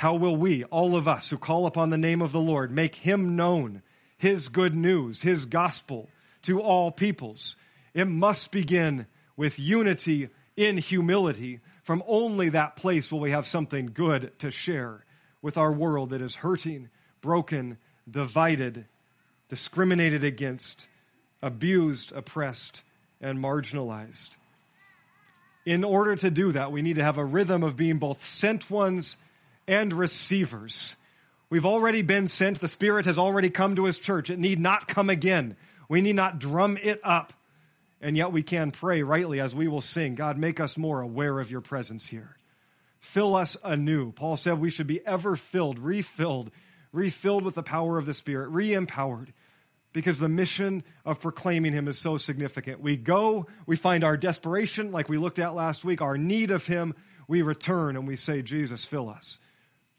How 0.00 0.14
will 0.14 0.34
we, 0.34 0.64
all 0.64 0.96
of 0.96 1.06
us 1.06 1.28
who 1.28 1.36
call 1.36 1.66
upon 1.66 1.90
the 1.90 1.98
name 1.98 2.22
of 2.22 2.32
the 2.32 2.40
Lord, 2.40 2.70
make 2.70 2.94
him 2.94 3.36
known, 3.36 3.82
his 4.16 4.48
good 4.48 4.74
news, 4.74 5.20
his 5.20 5.44
gospel 5.44 6.08
to 6.40 6.62
all 6.62 6.90
peoples? 6.90 7.54
It 7.92 8.06
must 8.06 8.50
begin 8.50 9.04
with 9.36 9.58
unity 9.58 10.30
in 10.56 10.78
humility. 10.78 11.60
From 11.82 12.02
only 12.06 12.48
that 12.48 12.76
place 12.76 13.12
will 13.12 13.20
we 13.20 13.32
have 13.32 13.46
something 13.46 13.90
good 13.92 14.32
to 14.38 14.50
share 14.50 15.04
with 15.42 15.58
our 15.58 15.70
world 15.70 16.08
that 16.10 16.22
is 16.22 16.36
hurting, 16.36 16.88
broken, 17.20 17.76
divided, 18.10 18.86
discriminated 19.50 20.24
against, 20.24 20.88
abused, 21.42 22.10
oppressed, 22.12 22.84
and 23.20 23.38
marginalized. 23.38 24.38
In 25.66 25.84
order 25.84 26.16
to 26.16 26.30
do 26.30 26.52
that, 26.52 26.72
we 26.72 26.80
need 26.80 26.96
to 26.96 27.04
have 27.04 27.18
a 27.18 27.24
rhythm 27.26 27.62
of 27.62 27.76
being 27.76 27.98
both 27.98 28.24
sent 28.24 28.70
ones 28.70 29.18
and 29.66 29.92
receivers. 29.92 30.96
We've 31.48 31.66
already 31.66 32.02
been 32.02 32.28
sent. 32.28 32.60
The 32.60 32.68
Spirit 32.68 33.06
has 33.06 33.18
already 33.18 33.50
come 33.50 33.76
to 33.76 33.84
His 33.84 33.98
church. 33.98 34.30
It 34.30 34.38
need 34.38 34.60
not 34.60 34.88
come 34.88 35.10
again. 35.10 35.56
We 35.88 36.00
need 36.00 36.16
not 36.16 36.38
drum 36.38 36.78
it 36.82 37.00
up. 37.02 37.32
And 38.00 38.16
yet 38.16 38.32
we 38.32 38.42
can 38.42 38.70
pray 38.70 39.02
rightly 39.02 39.40
as 39.40 39.54
we 39.54 39.68
will 39.68 39.80
sing 39.80 40.14
God, 40.14 40.38
make 40.38 40.60
us 40.60 40.78
more 40.78 41.00
aware 41.00 41.38
of 41.38 41.50
your 41.50 41.60
presence 41.60 42.06
here. 42.06 42.36
Fill 42.98 43.34
us 43.34 43.56
anew. 43.62 44.12
Paul 44.12 44.36
said 44.36 44.58
we 44.58 44.70
should 44.70 44.86
be 44.86 45.04
ever 45.06 45.36
filled, 45.36 45.78
refilled, 45.78 46.50
refilled 46.92 47.44
with 47.44 47.56
the 47.56 47.62
power 47.62 47.98
of 47.98 48.06
the 48.06 48.14
Spirit, 48.14 48.48
re 48.50 48.72
empowered 48.72 49.32
because 49.92 50.18
the 50.18 50.28
mission 50.28 50.84
of 51.04 51.20
proclaiming 51.20 51.72
him 51.72 51.88
is 51.88 51.98
so 51.98 52.16
significant. 52.16 52.80
We 52.80 52.96
go, 52.96 53.46
we 53.66 53.76
find 53.76 54.04
our 54.04 54.16
desperation, 54.16 54.92
like 54.92 55.08
we 55.08 55.18
looked 55.18 55.38
at 55.38 55.54
last 55.54 55.84
week, 55.84 56.00
our 56.00 56.16
need 56.16 56.50
of 56.50 56.66
him. 56.66 56.94
We 57.26 57.42
return 57.42 57.96
and 57.96 58.06
we 58.06 58.16
say, 58.16 58.42
Jesus, 58.42 58.84
fill 58.84 59.08
us. 59.08 59.38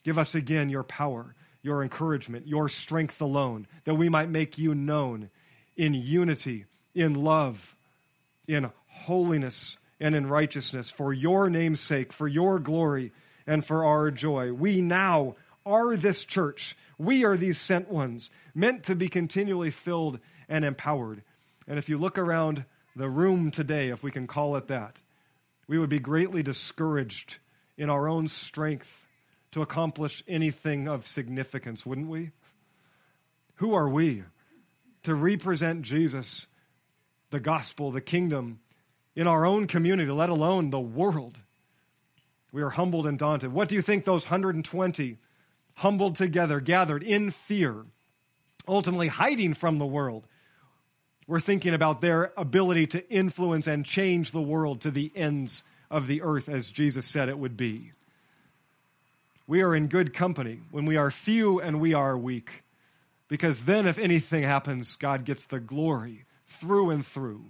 Give 0.03 0.17
us 0.17 0.35
again 0.35 0.69
your 0.69 0.83
power, 0.83 1.35
your 1.61 1.83
encouragement, 1.83 2.47
your 2.47 2.69
strength 2.69 3.21
alone, 3.21 3.67
that 3.83 3.95
we 3.95 4.09
might 4.09 4.29
make 4.29 4.57
you 4.57 4.73
known 4.73 5.29
in 5.75 5.93
unity, 5.93 6.65
in 6.95 7.15
love, 7.23 7.75
in 8.47 8.71
holiness, 8.87 9.77
and 9.99 10.15
in 10.15 10.27
righteousness, 10.27 10.89
for 10.89 11.13
your 11.13 11.49
name's 11.49 11.79
sake, 11.79 12.11
for 12.11 12.27
your 12.27 12.59
glory, 12.59 13.11
and 13.45 13.63
for 13.63 13.85
our 13.85 14.09
joy. 14.09 14.51
We 14.51 14.81
now 14.81 15.35
are 15.65 15.95
this 15.95 16.25
church. 16.25 16.75
We 16.97 17.23
are 17.23 17.37
these 17.37 17.59
sent 17.59 17.89
ones, 17.89 18.31
meant 18.55 18.83
to 18.85 18.95
be 18.95 19.07
continually 19.07 19.69
filled 19.69 20.19
and 20.49 20.65
empowered. 20.65 21.23
And 21.67 21.77
if 21.77 21.87
you 21.87 21.97
look 21.97 22.17
around 22.17 22.65
the 22.95 23.09
room 23.09 23.51
today, 23.51 23.89
if 23.89 24.03
we 24.03 24.11
can 24.11 24.27
call 24.27 24.55
it 24.55 24.67
that, 24.67 25.01
we 25.67 25.77
would 25.77 25.89
be 25.89 25.99
greatly 25.99 26.43
discouraged 26.43 27.37
in 27.77 27.89
our 27.89 28.07
own 28.07 28.27
strength 28.27 29.07
to 29.51 29.61
accomplish 29.61 30.23
anything 30.27 30.87
of 30.87 31.05
significance, 31.05 31.85
wouldn't 31.85 32.07
we? 32.07 32.31
Who 33.55 33.73
are 33.73 33.89
we 33.89 34.23
to 35.03 35.13
represent 35.13 35.81
Jesus, 35.81 36.47
the 37.29 37.39
gospel, 37.39 37.91
the 37.91 38.01
kingdom, 38.01 38.59
in 39.15 39.27
our 39.27 39.45
own 39.45 39.67
community, 39.67 40.09
let 40.09 40.29
alone 40.29 40.69
the 40.69 40.79
world? 40.79 41.37
We 42.51 42.61
are 42.61 42.69
humbled 42.69 43.05
and 43.05 43.19
daunted. 43.19 43.53
What 43.53 43.69
do 43.69 43.75
you 43.75 43.81
think 43.81 44.03
those 44.03 44.25
120 44.25 45.17
humbled 45.75 46.15
together, 46.15 46.59
gathered 46.59 47.03
in 47.03 47.31
fear, 47.31 47.85
ultimately 48.67 49.07
hiding 49.07 49.53
from 49.53 49.77
the 49.77 49.85
world, 49.85 50.27
were 51.27 51.39
thinking 51.39 51.73
about 51.73 52.01
their 52.01 52.33
ability 52.35 52.87
to 52.87 53.09
influence 53.09 53.67
and 53.67 53.85
change 53.85 54.31
the 54.31 54.41
world 54.41 54.81
to 54.81 54.91
the 54.91 55.11
ends 55.15 55.63
of 55.89 56.07
the 56.07 56.21
earth 56.21 56.49
as 56.49 56.71
Jesus 56.71 57.05
said 57.05 57.29
it 57.29 57.37
would 57.37 57.55
be? 57.55 57.91
We 59.47 59.62
are 59.62 59.75
in 59.75 59.88
good 59.88 60.13
company 60.13 60.60
when 60.71 60.86
we 60.86 60.97
are 60.97 61.12
few 61.12 61.60
and 61.60 61.80
we 61.80 61.93
are 61.93 62.17
weak. 62.17 62.63
Because 63.27 63.65
then, 63.65 63.88
if 63.88 63.97
anything 63.97 64.43
happens, 64.43 64.95
God 64.97 65.23
gets 65.23 65.45
the 65.45 65.60
glory 65.60 66.25
through 66.47 66.89
and 66.89 67.06
through. 67.06 67.45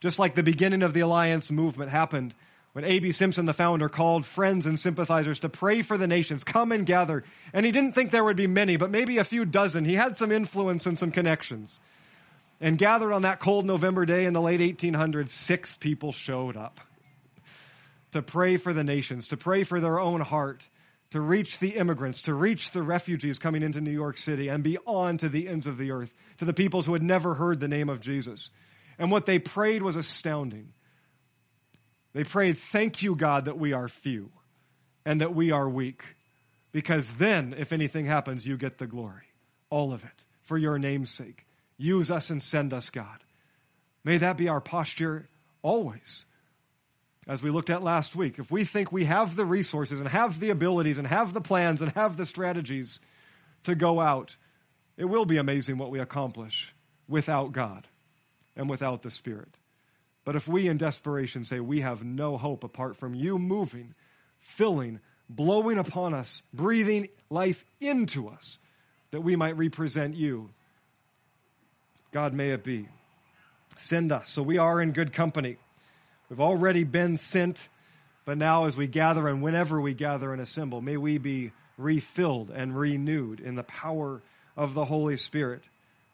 Just 0.00 0.18
like 0.18 0.34
the 0.34 0.42
beginning 0.42 0.82
of 0.82 0.94
the 0.94 1.00
Alliance 1.00 1.50
movement 1.50 1.90
happened 1.90 2.34
when 2.72 2.84
A.B. 2.84 3.12
Simpson, 3.12 3.44
the 3.44 3.52
founder, 3.52 3.88
called 3.88 4.24
friends 4.24 4.64
and 4.64 4.78
sympathizers 4.78 5.40
to 5.40 5.48
pray 5.48 5.82
for 5.82 5.98
the 5.98 6.06
nations, 6.06 6.42
come 6.42 6.72
and 6.72 6.86
gather. 6.86 7.22
And 7.52 7.66
he 7.66 7.72
didn't 7.72 7.92
think 7.92 8.10
there 8.10 8.24
would 8.24 8.36
be 8.36 8.46
many, 8.46 8.76
but 8.76 8.90
maybe 8.90 9.18
a 9.18 9.24
few 9.24 9.44
dozen. 9.44 9.84
He 9.84 9.94
had 9.94 10.16
some 10.16 10.32
influence 10.32 10.86
and 10.86 10.98
some 10.98 11.10
connections. 11.10 11.80
And 12.60 12.78
gathered 12.78 13.12
on 13.12 13.22
that 13.22 13.40
cold 13.40 13.66
November 13.66 14.06
day 14.06 14.24
in 14.24 14.32
the 14.32 14.40
late 14.40 14.60
1800s, 14.60 15.30
six 15.30 15.76
people 15.76 16.12
showed 16.12 16.56
up 16.56 16.80
to 18.12 18.22
pray 18.22 18.56
for 18.56 18.72
the 18.72 18.84
nations, 18.84 19.28
to 19.28 19.36
pray 19.36 19.64
for 19.64 19.80
their 19.80 19.98
own 19.98 20.20
heart, 20.20 20.68
to 21.10 21.20
reach 21.20 21.58
the 21.58 21.70
immigrants, 21.70 22.22
to 22.22 22.34
reach 22.34 22.70
the 22.70 22.82
refugees 22.82 23.38
coming 23.38 23.62
into 23.62 23.80
New 23.80 23.90
York 23.90 24.16
City 24.16 24.48
and 24.48 24.62
beyond 24.62 25.20
to 25.20 25.28
the 25.28 25.48
ends 25.48 25.66
of 25.66 25.76
the 25.76 25.90
earth, 25.90 26.14
to 26.38 26.44
the 26.44 26.54
peoples 26.54 26.86
who 26.86 26.92
had 26.94 27.02
never 27.02 27.34
heard 27.34 27.60
the 27.60 27.68
name 27.68 27.88
of 27.88 28.00
Jesus. 28.00 28.50
And 28.98 29.10
what 29.10 29.26
they 29.26 29.38
prayed 29.38 29.82
was 29.82 29.96
astounding. 29.96 30.72
They 32.12 32.24
prayed, 32.24 32.56
Thank 32.56 33.02
you, 33.02 33.14
God, 33.14 33.46
that 33.46 33.58
we 33.58 33.72
are 33.72 33.88
few 33.88 34.30
and 35.04 35.20
that 35.20 35.34
we 35.34 35.50
are 35.50 35.68
weak, 35.68 36.16
because 36.70 37.16
then, 37.16 37.54
if 37.58 37.72
anything 37.72 38.06
happens, 38.06 38.46
you 38.46 38.56
get 38.56 38.78
the 38.78 38.86
glory. 38.86 39.24
All 39.68 39.92
of 39.92 40.04
it, 40.04 40.24
for 40.42 40.56
your 40.56 40.78
name's 40.78 41.10
sake. 41.10 41.46
Use 41.76 42.10
us 42.10 42.30
and 42.30 42.42
send 42.42 42.72
us, 42.72 42.88
God. 42.88 43.24
May 44.04 44.18
that 44.18 44.36
be 44.36 44.48
our 44.48 44.60
posture 44.60 45.28
always. 45.62 46.24
As 47.28 47.42
we 47.42 47.50
looked 47.50 47.70
at 47.70 47.84
last 47.84 48.16
week, 48.16 48.38
if 48.38 48.50
we 48.50 48.64
think 48.64 48.90
we 48.90 49.04
have 49.04 49.36
the 49.36 49.44
resources 49.44 50.00
and 50.00 50.08
have 50.08 50.40
the 50.40 50.50
abilities 50.50 50.98
and 50.98 51.06
have 51.06 51.32
the 51.32 51.40
plans 51.40 51.80
and 51.80 51.92
have 51.92 52.16
the 52.16 52.26
strategies 52.26 52.98
to 53.62 53.74
go 53.76 54.00
out, 54.00 54.36
it 54.96 55.04
will 55.04 55.24
be 55.24 55.36
amazing 55.36 55.78
what 55.78 55.90
we 55.90 56.00
accomplish 56.00 56.74
without 57.08 57.52
God 57.52 57.86
and 58.56 58.68
without 58.68 59.02
the 59.02 59.10
Spirit. 59.10 59.56
But 60.24 60.36
if 60.36 60.48
we 60.48 60.68
in 60.68 60.76
desperation 60.76 61.44
say 61.44 61.60
we 61.60 61.80
have 61.80 62.04
no 62.04 62.36
hope 62.36 62.64
apart 62.64 62.96
from 62.96 63.14
you 63.14 63.38
moving, 63.38 63.94
filling, 64.38 65.00
blowing 65.28 65.78
upon 65.78 66.14
us, 66.14 66.42
breathing 66.52 67.08
life 67.30 67.64
into 67.80 68.28
us, 68.28 68.58
that 69.12 69.20
we 69.20 69.36
might 69.36 69.56
represent 69.56 70.16
you, 70.16 70.50
God 72.10 72.34
may 72.34 72.50
it 72.50 72.64
be. 72.64 72.88
Send 73.76 74.12
us. 74.12 74.30
So 74.30 74.42
we 74.42 74.58
are 74.58 74.82
in 74.82 74.92
good 74.92 75.12
company. 75.12 75.56
We've 76.32 76.40
already 76.40 76.84
been 76.84 77.18
sent, 77.18 77.68
but 78.24 78.38
now 78.38 78.64
as 78.64 78.74
we 78.74 78.86
gather 78.86 79.28
and 79.28 79.42
whenever 79.42 79.78
we 79.78 79.92
gather 79.92 80.32
and 80.32 80.40
assemble, 80.40 80.80
may 80.80 80.96
we 80.96 81.18
be 81.18 81.52
refilled 81.76 82.48
and 82.48 82.74
renewed 82.74 83.38
in 83.38 83.54
the 83.54 83.62
power 83.62 84.22
of 84.56 84.72
the 84.72 84.86
Holy 84.86 85.18
Spirit 85.18 85.62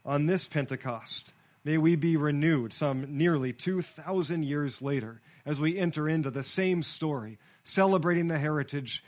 on 0.05 0.27
this 0.27 0.45
Pentecost. 0.45 1.33
May 1.63 1.79
we 1.79 1.95
be 1.95 2.17
renewed 2.17 2.73
some 2.73 3.17
nearly 3.17 3.53
2,000 3.53 4.43
years 4.43 4.83
later 4.83 5.21
as 5.47 5.61
we 5.61 5.79
enter 5.79 6.09
into 6.09 6.33
the 6.33 6.43
same 6.43 6.83
story, 6.83 7.39
celebrating 7.63 8.27
the 8.27 8.41
heritage 8.41 9.05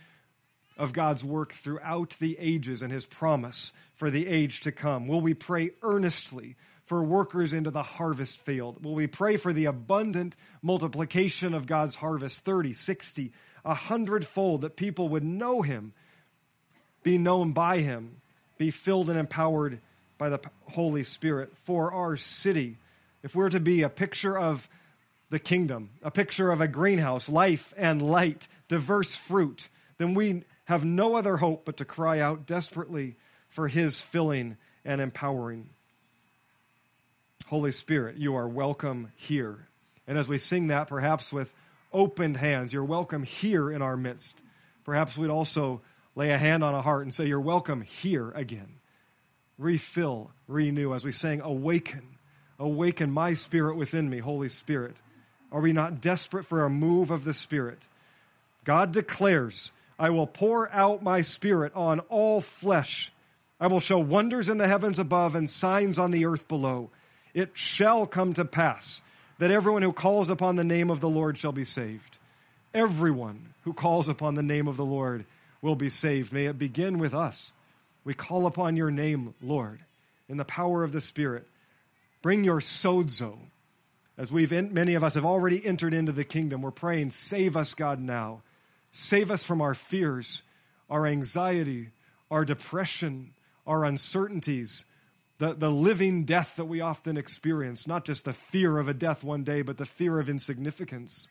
of 0.78 0.92
God's 0.92 1.24
work 1.24 1.52
throughout 1.52 2.14
the 2.20 2.38
ages 2.38 2.82
and 2.82 2.92
his 2.92 3.04
promise 3.04 3.72
for 3.96 4.12
the 4.12 4.28
age 4.28 4.60
to 4.60 4.70
come. 4.70 5.08
Will 5.08 5.20
we 5.20 5.34
pray 5.34 5.72
earnestly 5.82 6.54
for 6.90 7.04
workers 7.04 7.52
into 7.52 7.70
the 7.70 7.84
harvest 7.84 8.44
field? 8.44 8.84
Will 8.84 8.96
we 8.96 9.06
pray 9.06 9.36
for 9.36 9.52
the 9.52 9.66
abundant 9.66 10.34
multiplication 10.60 11.54
of 11.54 11.68
God's 11.68 11.94
harvest 11.94 12.44
30, 12.44 12.72
60, 12.72 13.30
a 13.64 13.74
hundredfold 13.74 14.62
that 14.62 14.74
people 14.74 15.10
would 15.10 15.22
know 15.22 15.62
him, 15.62 15.92
be 17.04 17.16
known 17.16 17.52
by 17.52 17.78
him, 17.78 18.16
be 18.58 18.72
filled 18.72 19.08
and 19.08 19.20
empowered 19.20 19.78
by 20.18 20.30
the 20.30 20.40
Holy 20.70 21.04
Spirit 21.04 21.56
for 21.58 21.92
our 21.92 22.16
city. 22.16 22.76
If 23.22 23.36
we're 23.36 23.50
to 23.50 23.60
be 23.60 23.82
a 23.82 23.88
picture 23.88 24.36
of 24.36 24.68
the 25.28 25.38
kingdom, 25.38 25.90
a 26.02 26.10
picture 26.10 26.50
of 26.50 26.60
a 26.60 26.66
greenhouse, 26.66 27.28
life 27.28 27.72
and 27.76 28.02
light, 28.02 28.48
diverse 28.66 29.14
fruit, 29.14 29.68
then 29.98 30.14
we 30.14 30.42
have 30.64 30.84
no 30.84 31.14
other 31.14 31.36
hope 31.36 31.64
but 31.64 31.76
to 31.76 31.84
cry 31.84 32.18
out 32.18 32.46
desperately 32.46 33.14
for 33.48 33.68
His 33.68 34.00
filling 34.00 34.56
and 34.84 35.00
empowering. 35.00 35.70
Holy 37.50 37.72
Spirit, 37.72 38.16
you 38.16 38.36
are 38.36 38.48
welcome 38.48 39.12
here. 39.16 39.68
And 40.06 40.16
as 40.16 40.28
we 40.28 40.38
sing 40.38 40.68
that, 40.68 40.88
perhaps 40.88 41.32
with 41.32 41.52
opened 41.92 42.36
hands, 42.36 42.72
you're 42.72 42.84
welcome 42.84 43.24
here 43.24 43.70
in 43.70 43.82
our 43.82 43.96
midst. 43.96 44.40
Perhaps 44.84 45.18
we'd 45.18 45.30
also 45.30 45.82
lay 46.14 46.30
a 46.30 46.38
hand 46.38 46.64
on 46.64 46.74
a 46.74 46.80
heart 46.80 47.02
and 47.02 47.14
say, 47.14 47.26
You're 47.26 47.40
welcome 47.40 47.82
here 47.82 48.30
again 48.30 48.80
refill, 49.60 50.30
renew, 50.48 50.94
as 50.94 51.04
we 51.04 51.12
sang, 51.12 51.40
awaken. 51.42 52.16
Awaken 52.58 53.10
my 53.10 53.34
spirit 53.34 53.76
within 53.76 54.08
me, 54.08 54.18
Holy 54.18 54.48
Spirit. 54.48 54.96
Are 55.52 55.60
we 55.60 55.72
not 55.72 56.00
desperate 56.00 56.44
for 56.44 56.64
a 56.64 56.70
move 56.70 57.10
of 57.10 57.24
the 57.24 57.34
Spirit? 57.34 57.86
God 58.64 58.92
declares, 58.92 59.72
I 59.98 60.10
will 60.10 60.26
pour 60.26 60.70
out 60.72 61.02
my 61.02 61.20
Spirit 61.20 61.72
on 61.74 62.00
all 62.08 62.40
flesh. 62.40 63.12
I 63.58 63.66
will 63.66 63.80
show 63.80 63.98
wonders 63.98 64.48
in 64.48 64.58
the 64.58 64.68
heavens 64.68 64.98
above 64.98 65.34
and 65.34 65.48
signs 65.48 65.98
on 65.98 66.10
the 66.10 66.24
earth 66.24 66.48
below. 66.48 66.90
It 67.34 67.50
shall 67.54 68.06
come 68.06 68.34
to 68.34 68.44
pass 68.44 69.02
that 69.38 69.50
everyone 69.50 69.82
who 69.82 69.92
calls 69.92 70.30
upon 70.30 70.56
the 70.56 70.64
name 70.64 70.90
of 70.90 71.00
the 71.00 71.08
Lord 71.08 71.38
shall 71.38 71.52
be 71.52 71.64
saved. 71.64 72.18
Everyone 72.74 73.54
who 73.62 73.72
calls 73.72 74.08
upon 74.08 74.34
the 74.34 74.42
name 74.42 74.68
of 74.68 74.76
the 74.76 74.84
Lord 74.84 75.24
will 75.62 75.76
be 75.76 75.88
saved. 75.88 76.32
May 76.32 76.46
it 76.46 76.58
begin 76.58 76.98
with 76.98 77.14
us. 77.14 77.52
We 78.04 78.14
call 78.14 78.46
upon 78.46 78.76
your 78.76 78.90
name, 78.90 79.34
Lord, 79.42 79.80
in 80.28 80.36
the 80.36 80.44
power 80.44 80.82
of 80.82 80.92
the 80.92 81.00
Spirit. 81.00 81.46
Bring 82.22 82.44
your 82.44 82.60
sozo. 82.60 83.38
As 84.18 84.30
we've, 84.30 84.52
many 84.72 84.94
of 84.94 85.02
us 85.02 85.14
have 85.14 85.24
already 85.24 85.64
entered 85.64 85.94
into 85.94 86.12
the 86.12 86.24
kingdom, 86.24 86.60
we're 86.62 86.70
praying, 86.70 87.10
save 87.10 87.56
us, 87.56 87.74
God, 87.74 88.00
now. 88.00 88.42
Save 88.92 89.30
us 89.30 89.44
from 89.44 89.60
our 89.60 89.74
fears, 89.74 90.42
our 90.90 91.06
anxiety, 91.06 91.88
our 92.30 92.44
depression, 92.44 93.32
our 93.66 93.84
uncertainties, 93.84 94.84
the, 95.40 95.54
the 95.54 95.70
living 95.70 96.24
death 96.24 96.54
that 96.56 96.66
we 96.66 96.80
often 96.80 97.16
experience, 97.16 97.86
not 97.86 98.04
just 98.04 98.24
the 98.24 98.32
fear 98.32 98.78
of 98.78 98.88
a 98.88 98.94
death 98.94 99.24
one 99.24 99.42
day, 99.42 99.62
but 99.62 99.76
the 99.76 99.86
fear 99.86 100.20
of 100.20 100.28
insignificance, 100.28 101.28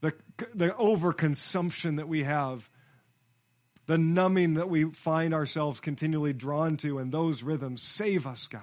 the, 0.00 0.14
the 0.54 0.70
overconsumption 0.70 1.96
that 1.98 2.08
we 2.08 2.24
have 2.24 2.68
the 3.90 3.98
numbing 3.98 4.54
that 4.54 4.68
we 4.68 4.84
find 4.84 5.34
ourselves 5.34 5.80
continually 5.80 6.32
drawn 6.32 6.76
to, 6.76 6.98
and 6.98 7.10
those 7.10 7.42
rhythms. 7.42 7.82
Save 7.82 8.24
us, 8.24 8.46
God. 8.46 8.62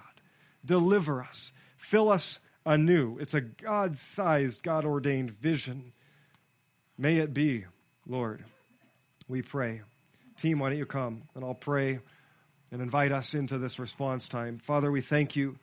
Deliver 0.63 1.21
us. 1.21 1.51
Fill 1.75 2.09
us 2.09 2.39
anew. 2.65 3.17
It's 3.19 3.33
a 3.33 3.41
God 3.41 3.97
sized, 3.97 4.63
God 4.63 4.85
ordained 4.85 5.31
vision. 5.31 5.91
May 6.97 7.17
it 7.17 7.33
be, 7.33 7.65
Lord. 8.07 8.45
We 9.27 9.41
pray. 9.41 9.81
Team, 10.37 10.59
why 10.59 10.69
don't 10.69 10.77
you 10.77 10.85
come 10.85 11.23
and 11.35 11.43
I'll 11.43 11.53
pray 11.53 11.99
and 12.71 12.81
invite 12.81 13.11
us 13.11 13.33
into 13.33 13.57
this 13.57 13.79
response 13.79 14.27
time. 14.27 14.57
Father, 14.59 14.91
we 14.91 15.01
thank 15.01 15.35
you 15.35 15.57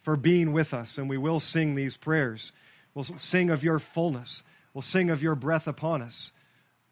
for 0.00 0.16
being 0.16 0.52
with 0.52 0.74
us, 0.74 0.98
and 0.98 1.08
we 1.08 1.18
will 1.18 1.40
sing 1.40 1.74
these 1.74 1.96
prayers. 1.96 2.52
We'll 2.94 3.04
sing 3.04 3.50
of 3.50 3.64
your 3.64 3.78
fullness, 3.78 4.42
we'll 4.72 4.82
sing 4.82 5.10
of 5.10 5.22
your 5.22 5.34
breath 5.34 5.66
upon 5.66 6.02
us. 6.02 6.32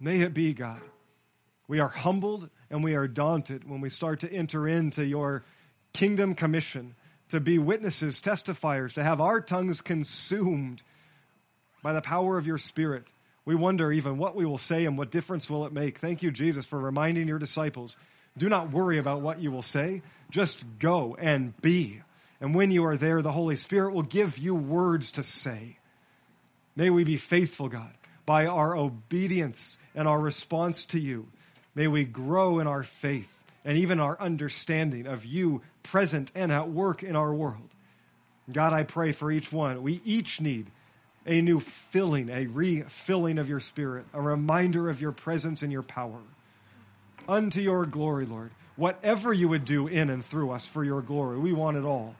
May 0.00 0.20
it 0.20 0.34
be, 0.34 0.52
God. 0.52 0.80
We 1.68 1.78
are 1.78 1.88
humbled 1.88 2.50
and 2.70 2.82
we 2.82 2.94
are 2.96 3.06
daunted 3.06 3.68
when 3.68 3.80
we 3.80 3.88
start 3.88 4.20
to 4.20 4.32
enter 4.32 4.66
into 4.66 5.06
your 5.06 5.44
kingdom 5.92 6.34
commission 6.34 6.96
to 7.28 7.40
be 7.40 7.58
witnesses, 7.58 8.20
testifiers, 8.20 8.94
to 8.94 9.02
have 9.02 9.20
our 9.20 9.40
tongues 9.40 9.80
consumed 9.80 10.82
by 11.82 11.92
the 11.92 12.02
power 12.02 12.36
of 12.36 12.46
your 12.46 12.58
Spirit. 12.58 13.12
We 13.44 13.54
wonder 13.54 13.90
even 13.90 14.18
what 14.18 14.36
we 14.36 14.44
will 14.44 14.58
say 14.58 14.84
and 14.84 14.98
what 14.98 15.10
difference 15.10 15.48
will 15.48 15.64
it 15.64 15.72
make. 15.72 15.98
Thank 15.98 16.22
you, 16.22 16.30
Jesus, 16.30 16.66
for 16.66 16.78
reminding 16.78 17.28
your 17.28 17.38
disciples 17.38 17.96
do 18.36 18.48
not 18.48 18.70
worry 18.70 18.98
about 18.98 19.20
what 19.20 19.40
you 19.40 19.50
will 19.50 19.62
say, 19.62 20.02
just 20.30 20.64
go 20.78 21.16
and 21.18 21.60
be. 21.60 22.00
And 22.40 22.54
when 22.54 22.70
you 22.70 22.84
are 22.86 22.96
there, 22.96 23.22
the 23.22 23.32
Holy 23.32 23.56
Spirit 23.56 23.94
will 23.94 24.02
give 24.02 24.38
you 24.38 24.54
words 24.54 25.12
to 25.12 25.22
say. 25.22 25.78
May 26.74 26.90
we 26.90 27.04
be 27.04 27.18
faithful, 27.18 27.68
God, 27.68 27.92
by 28.24 28.46
our 28.46 28.76
obedience 28.76 29.78
and 29.94 30.08
our 30.08 30.18
response 30.18 30.86
to 30.86 30.98
you. 30.98 31.28
May 31.74 31.86
we 31.86 32.04
grow 32.04 32.58
in 32.58 32.66
our 32.66 32.82
faith 32.82 33.42
and 33.64 33.78
even 33.78 34.00
our 34.00 34.20
understanding 34.20 35.06
of 35.06 35.24
you 35.24 35.62
present 35.82 36.32
and 36.34 36.50
at 36.50 36.70
work 36.70 37.02
in 37.02 37.14
our 37.14 37.32
world. 37.32 37.68
God, 38.50 38.72
I 38.72 38.82
pray 38.82 39.12
for 39.12 39.30
each 39.30 39.52
one. 39.52 39.82
We 39.82 40.00
each 40.04 40.40
need 40.40 40.66
a 41.26 41.40
new 41.40 41.60
filling, 41.60 42.28
a 42.28 42.46
refilling 42.46 43.38
of 43.38 43.48
your 43.48 43.60
spirit, 43.60 44.06
a 44.12 44.20
reminder 44.20 44.88
of 44.88 45.00
your 45.00 45.12
presence 45.12 45.62
and 45.62 45.70
your 45.70 45.82
power. 45.82 46.18
Unto 47.28 47.60
your 47.60 47.86
glory, 47.86 48.26
Lord. 48.26 48.50
Whatever 48.76 49.32
you 49.32 49.48
would 49.48 49.64
do 49.64 49.86
in 49.86 50.10
and 50.10 50.24
through 50.24 50.50
us 50.50 50.66
for 50.66 50.84
your 50.84 51.02
glory, 51.02 51.38
we 51.38 51.52
want 51.52 51.76
it 51.76 51.84
all. 51.84 52.14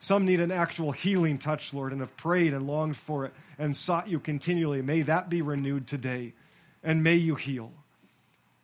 Some 0.00 0.26
need 0.26 0.40
an 0.40 0.52
actual 0.52 0.92
healing 0.92 1.38
touch, 1.38 1.72
Lord, 1.72 1.92
and 1.92 2.00
have 2.00 2.16
prayed 2.16 2.52
and 2.52 2.66
longed 2.66 2.96
for 2.96 3.24
it 3.24 3.32
and 3.58 3.74
sought 3.74 4.08
you 4.08 4.20
continually. 4.20 4.82
May 4.82 5.02
that 5.02 5.30
be 5.30 5.40
renewed 5.40 5.86
today, 5.86 6.34
and 6.82 7.02
may 7.02 7.14
you 7.14 7.36
heal. 7.36 7.72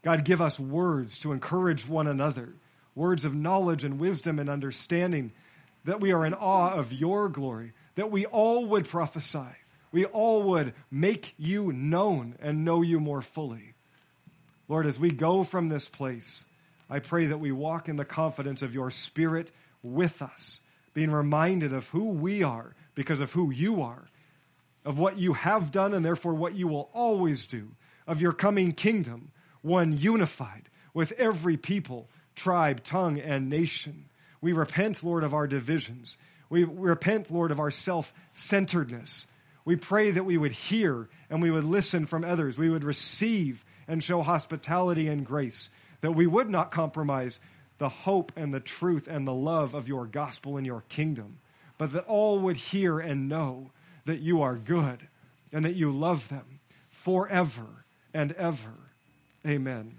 God, 0.02 0.24
give 0.24 0.42
us 0.42 0.60
words 0.60 1.18
to 1.20 1.32
encourage 1.32 1.88
one 1.88 2.06
another, 2.06 2.54
words 2.94 3.24
of 3.24 3.34
knowledge 3.34 3.84
and 3.84 3.98
wisdom 3.98 4.38
and 4.38 4.50
understanding, 4.50 5.32
that 5.84 6.00
we 6.00 6.12
are 6.12 6.26
in 6.26 6.34
awe 6.34 6.74
of 6.74 6.92
your 6.92 7.28
glory, 7.28 7.72
that 7.94 8.10
we 8.10 8.26
all 8.26 8.66
would 8.66 8.86
prophesy, 8.86 9.56
we 9.92 10.04
all 10.04 10.42
would 10.42 10.74
make 10.90 11.34
you 11.38 11.72
known 11.72 12.36
and 12.40 12.64
know 12.64 12.82
you 12.82 13.00
more 13.00 13.22
fully. 13.22 13.69
Lord, 14.70 14.86
as 14.86 15.00
we 15.00 15.10
go 15.10 15.42
from 15.42 15.68
this 15.68 15.88
place, 15.88 16.44
I 16.88 17.00
pray 17.00 17.26
that 17.26 17.40
we 17.40 17.50
walk 17.50 17.88
in 17.88 17.96
the 17.96 18.04
confidence 18.04 18.62
of 18.62 18.72
your 18.72 18.92
Spirit 18.92 19.50
with 19.82 20.22
us, 20.22 20.60
being 20.94 21.10
reminded 21.10 21.72
of 21.72 21.88
who 21.88 22.10
we 22.10 22.44
are 22.44 22.76
because 22.94 23.20
of 23.20 23.32
who 23.32 23.50
you 23.50 23.82
are, 23.82 24.06
of 24.84 24.96
what 24.96 25.18
you 25.18 25.32
have 25.32 25.72
done 25.72 25.92
and 25.92 26.04
therefore 26.04 26.34
what 26.34 26.54
you 26.54 26.68
will 26.68 26.88
always 26.94 27.46
do, 27.46 27.72
of 28.06 28.22
your 28.22 28.32
coming 28.32 28.70
kingdom 28.70 29.32
one 29.60 29.98
unified 29.98 30.68
with 30.94 31.10
every 31.18 31.56
people, 31.56 32.08
tribe, 32.36 32.84
tongue, 32.84 33.18
and 33.18 33.50
nation. 33.50 34.04
We 34.40 34.52
repent, 34.52 35.02
Lord, 35.02 35.24
of 35.24 35.34
our 35.34 35.48
divisions. 35.48 36.16
We 36.48 36.62
repent, 36.62 37.28
Lord, 37.28 37.50
of 37.50 37.58
our 37.58 37.72
self 37.72 38.14
centeredness. 38.34 39.26
We 39.64 39.74
pray 39.74 40.12
that 40.12 40.24
we 40.24 40.38
would 40.38 40.52
hear 40.52 41.08
and 41.28 41.42
we 41.42 41.50
would 41.50 41.64
listen 41.64 42.06
from 42.06 42.24
others. 42.24 42.56
We 42.56 42.70
would 42.70 42.84
receive 42.84 43.64
and 43.90 44.04
show 44.04 44.22
hospitality 44.22 45.08
and 45.08 45.26
grace, 45.26 45.68
that 46.00 46.12
we 46.12 46.26
would 46.26 46.48
not 46.48 46.70
compromise 46.70 47.40
the 47.78 47.88
hope 47.88 48.32
and 48.36 48.54
the 48.54 48.60
truth 48.60 49.08
and 49.08 49.26
the 49.26 49.34
love 49.34 49.74
of 49.74 49.88
your 49.88 50.06
gospel 50.06 50.56
and 50.56 50.64
your 50.64 50.84
kingdom, 50.88 51.38
but 51.76 51.92
that 51.92 52.04
all 52.06 52.38
would 52.38 52.56
hear 52.56 53.00
and 53.00 53.28
know 53.28 53.72
that 54.04 54.20
you 54.20 54.40
are 54.40 54.54
good 54.54 55.08
and 55.52 55.64
that 55.64 55.74
you 55.74 55.90
love 55.90 56.28
them 56.28 56.60
forever 56.88 57.84
and 58.14 58.30
ever. 58.32 58.74
Amen. 59.44 59.96